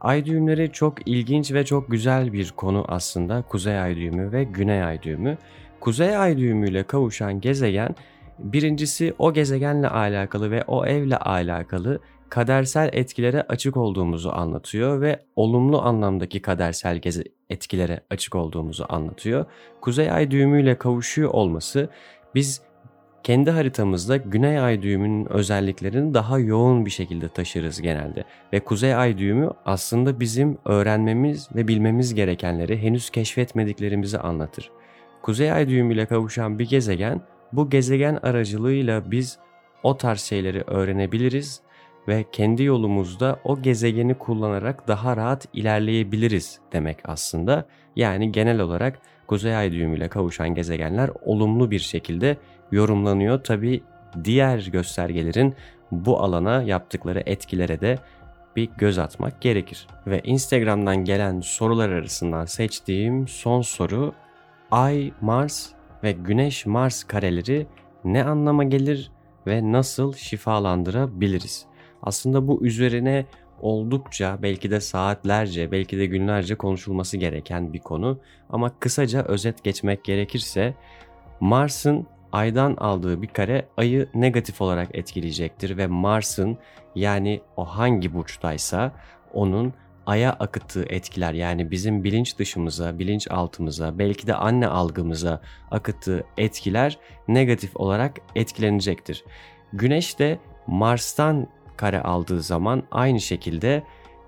Ay 0.00 0.24
düğümleri 0.24 0.72
çok 0.72 1.08
ilginç 1.08 1.52
ve 1.52 1.64
çok 1.64 1.90
güzel 1.90 2.32
bir 2.32 2.50
konu 2.56 2.84
aslında. 2.88 3.42
Kuzey 3.42 3.80
ay 3.80 3.96
düğümü 3.96 4.32
ve 4.32 4.44
güney 4.44 4.84
ay 4.84 5.02
düğümü. 5.02 5.38
Kuzey 5.80 6.16
ay 6.16 6.38
düğümüyle 6.38 6.82
kavuşan 6.82 7.40
gezegen 7.40 7.94
birincisi 8.38 9.14
o 9.18 9.32
gezegenle 9.32 9.88
alakalı 9.88 10.50
ve 10.50 10.64
o 10.66 10.86
evle 10.86 11.16
alakalı 11.16 12.00
kadersel 12.28 12.90
etkilere 12.92 13.42
açık 13.42 13.76
olduğumuzu 13.76 14.30
anlatıyor 14.30 15.00
ve 15.00 15.20
olumlu 15.36 15.82
anlamdaki 15.82 16.42
kadersel 16.42 17.00
etkilere 17.50 18.00
açık 18.10 18.34
olduğumuzu 18.34 18.86
anlatıyor. 18.88 19.44
Kuzey 19.80 20.10
ay 20.10 20.30
düğümüyle 20.30 20.78
kavuşuyor 20.78 21.30
olması 21.30 21.88
biz 22.34 22.67
kendi 23.22 23.50
haritamızda 23.50 24.16
güney 24.16 24.60
ay 24.60 24.82
düğümünün 24.82 25.32
özelliklerini 25.32 26.14
daha 26.14 26.38
yoğun 26.38 26.86
bir 26.86 26.90
şekilde 26.90 27.28
taşırız 27.28 27.82
genelde. 27.82 28.24
Ve 28.52 28.60
kuzey 28.60 28.94
ay 28.94 29.18
düğümü 29.18 29.50
aslında 29.64 30.20
bizim 30.20 30.58
öğrenmemiz 30.64 31.48
ve 31.54 31.68
bilmemiz 31.68 32.14
gerekenleri 32.14 32.82
henüz 32.82 33.10
keşfetmediklerimizi 33.10 34.18
anlatır. 34.18 34.70
Kuzey 35.22 35.52
ay 35.52 35.68
düğümüyle 35.68 36.06
kavuşan 36.06 36.58
bir 36.58 36.68
gezegen, 36.68 37.20
bu 37.52 37.70
gezegen 37.70 38.18
aracılığıyla 38.22 39.10
biz 39.10 39.38
o 39.82 39.96
tarz 39.96 40.20
şeyleri 40.20 40.62
öğrenebiliriz 40.66 41.60
ve 42.08 42.24
kendi 42.32 42.62
yolumuzda 42.62 43.40
o 43.44 43.62
gezegeni 43.62 44.14
kullanarak 44.14 44.88
daha 44.88 45.16
rahat 45.16 45.48
ilerleyebiliriz 45.52 46.60
demek 46.72 46.98
aslında. 47.04 47.66
Yani 47.96 48.32
genel 48.32 48.60
olarak 48.60 48.98
Kuzey 49.26 49.56
Ay 49.56 49.72
düğümüyle 49.72 50.08
kavuşan 50.08 50.54
gezegenler 50.54 51.10
olumlu 51.24 51.70
bir 51.70 51.78
şekilde 51.78 52.36
yorumlanıyor. 52.72 53.44
Tabi 53.44 53.82
diğer 54.24 54.58
göstergelerin 54.58 55.54
bu 55.90 56.22
alana 56.22 56.62
yaptıkları 56.62 57.22
etkilere 57.26 57.80
de 57.80 57.98
bir 58.56 58.68
göz 58.78 58.98
atmak 58.98 59.40
gerekir. 59.40 59.86
Ve 60.06 60.20
Instagram'dan 60.24 60.96
gelen 60.96 61.40
sorular 61.40 61.88
arasından 61.90 62.44
seçtiğim 62.44 63.28
son 63.28 63.62
soru 63.62 64.14
Ay, 64.70 65.12
Mars 65.20 65.68
ve 66.02 66.12
Güneş 66.12 66.66
Mars 66.66 67.04
kareleri 67.04 67.66
ne 68.04 68.24
anlama 68.24 68.64
gelir 68.64 69.10
ve 69.46 69.72
nasıl 69.72 70.12
şifalandırabiliriz? 70.12 71.66
Aslında 72.02 72.48
bu 72.48 72.66
üzerine 72.66 73.26
oldukça 73.60 74.38
belki 74.42 74.70
de 74.70 74.80
saatlerce 74.80 75.70
belki 75.70 75.98
de 75.98 76.06
günlerce 76.06 76.54
konuşulması 76.54 77.16
gereken 77.16 77.72
bir 77.72 77.78
konu 77.78 78.18
ama 78.50 78.78
kısaca 78.80 79.24
özet 79.24 79.64
geçmek 79.64 80.04
gerekirse 80.04 80.74
Mars'ın 81.40 82.06
aydan 82.32 82.74
aldığı 82.74 83.22
bir 83.22 83.26
kare 83.26 83.68
ayı 83.76 84.08
negatif 84.14 84.60
olarak 84.60 84.88
etkileyecektir 84.94 85.76
ve 85.76 85.86
Mars'ın 85.86 86.58
yani 86.94 87.40
o 87.56 87.64
hangi 87.64 88.14
burçtaysa 88.14 88.92
onun 89.32 89.72
aya 90.06 90.32
akıttığı 90.32 90.84
etkiler 90.84 91.32
yani 91.32 91.70
bizim 91.70 92.04
bilinç 92.04 92.38
dışımıza, 92.38 92.98
bilinç 92.98 93.30
altımıza, 93.30 93.98
belki 93.98 94.26
de 94.26 94.34
anne 94.34 94.66
algımıza 94.66 95.40
akıttığı 95.70 96.24
etkiler 96.38 96.98
negatif 97.28 97.76
olarak 97.76 98.20
etkilenecektir. 98.34 99.24
Güneş 99.72 100.18
de 100.18 100.38
Mars'tan 100.66 101.46
kare 101.76 102.00
aldığı 102.02 102.42
zaman 102.42 102.82
aynı 102.90 103.20
şekilde 103.20 103.82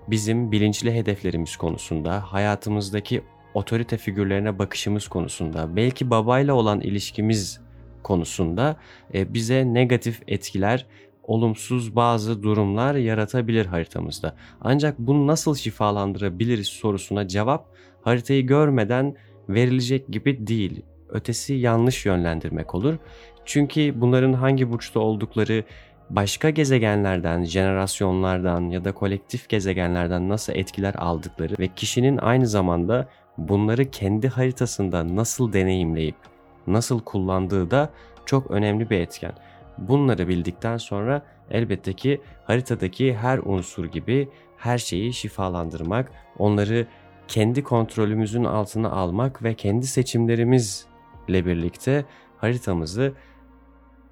bizim 0.09 0.53
bilinçli 0.53 0.95
hedeflerimiz 0.95 1.57
konusunda, 1.57 2.33
hayatımızdaki 2.33 3.23
otorite 3.55 3.97
figürlerine 3.97 4.59
bakışımız 4.59 5.09
konusunda, 5.09 5.77
belki 5.77 6.11
babayla 6.11 6.55
olan 6.55 6.81
ilişkimiz 6.81 7.61
konusunda 8.03 8.77
e, 9.15 9.35
bize 9.35 9.75
negatif 9.75 10.23
etkiler, 10.29 10.87
olumsuz 11.23 11.97
bazı 11.97 12.43
durumlar 12.43 12.95
yaratabilir 12.95 13.67
haritamızda. 13.67 14.35
Ancak 14.61 14.99
bunu 14.99 15.27
nasıl 15.27 15.55
şifalandırabiliriz 15.55 16.67
sorusuna 16.67 17.29
cevap 17.29 17.67
haritayı 18.03 18.47
görmeden 18.47 19.15
verilecek 19.49 20.09
gibi 20.09 20.47
değil. 20.47 20.83
Ötesi 21.09 21.55
yanlış 21.55 22.07
yönlendirmek 22.07 22.75
olur. 22.75 22.97
Çünkü 23.45 24.01
bunların 24.01 24.33
hangi 24.33 24.71
burçta 24.71 25.01
oldukları, 25.01 25.65
başka 26.11 26.51
gezegenlerden, 26.51 27.45
jenerasyonlardan 27.45 28.71
ya 28.71 28.85
da 28.85 28.93
kolektif 28.93 29.49
gezegenlerden 29.49 30.29
nasıl 30.29 30.53
etkiler 30.53 30.95
aldıkları 30.95 31.55
ve 31.59 31.69
kişinin 31.69 32.19
aynı 32.19 32.47
zamanda 32.47 33.09
bunları 33.39 33.91
kendi 33.91 34.29
haritasında 34.29 35.17
nasıl 35.17 35.53
deneyimleyip 35.53 36.30
nasıl 36.67 37.01
kullandığı 37.01 37.71
da 37.71 37.91
çok 38.27 38.51
önemli 38.51 38.91
bir 38.91 39.01
etken. 39.01 39.33
Bunları 39.79 40.29
bildikten 40.29 40.77
sonra 40.77 41.23
elbette 41.51 41.93
ki 41.93 42.21
haritadaki 42.45 43.15
her 43.15 43.39
unsur 43.39 43.85
gibi 43.85 44.29
her 44.57 44.79
şeyi 44.79 45.13
şifalandırmak, 45.13 46.13
onları 46.39 46.87
kendi 47.29 47.63
kontrolümüzün 47.63 48.45
altına 48.45 48.91
almak 48.91 49.43
ve 49.43 49.55
kendi 49.55 49.87
seçimlerimizle 49.87 51.47
birlikte 51.47 52.05
haritamızı 52.37 53.13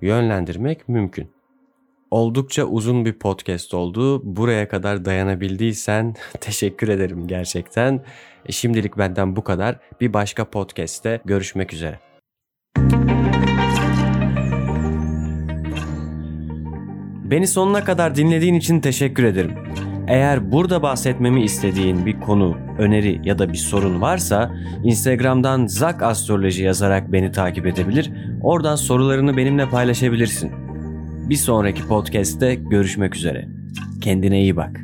yönlendirmek 0.01 0.89
mümkün. 0.89 1.31
Oldukça 2.11 2.65
uzun 2.65 3.05
bir 3.05 3.13
podcast 3.13 3.75
oldu. 3.75 4.37
Buraya 4.37 4.69
kadar 4.69 5.05
dayanabildiysen 5.05 6.15
teşekkür 6.41 6.89
ederim 6.89 7.27
gerçekten. 7.27 8.05
Şimdilik 8.51 8.99
benden 8.99 9.37
bu 9.37 9.45
kadar. 9.45 9.79
Bir 10.01 10.13
başka 10.13 10.45
podcast'te 10.45 11.21
görüşmek 11.25 11.73
üzere. 11.73 12.08
Beni 17.31 17.47
sonuna 17.47 17.85
kadar 17.85 18.15
dinlediğin 18.15 18.55
için 18.55 18.81
teşekkür 18.81 19.25
ederim. 19.25 19.53
Eğer 20.07 20.53
burada 20.53 20.83
bahsetmemi 20.83 21.43
istediğin 21.43 22.07
bir 22.07 22.21
konu, 22.21 22.57
öneri 22.79 23.21
ya 23.25 23.39
da 23.39 23.53
bir 23.53 23.59
sorun 23.59 24.01
varsa 24.01 24.55
Instagram'dan 24.85 25.67
Zak 25.67 26.03
Astroloji 26.03 26.63
yazarak 26.63 27.13
beni 27.13 27.33
takip 27.33 27.67
edebilir. 27.67 28.13
Oradan 28.43 28.77
sorularını 28.77 29.37
benimle 29.37 29.69
paylaşabilirsin. 29.69 30.51
Bir 31.29 31.37
sonraki 31.37 31.87
podcast'te 31.87 32.55
görüşmek 32.55 33.17
üzere. 33.17 33.49
Kendine 34.01 34.41
iyi 34.41 34.57
bak. 34.57 34.81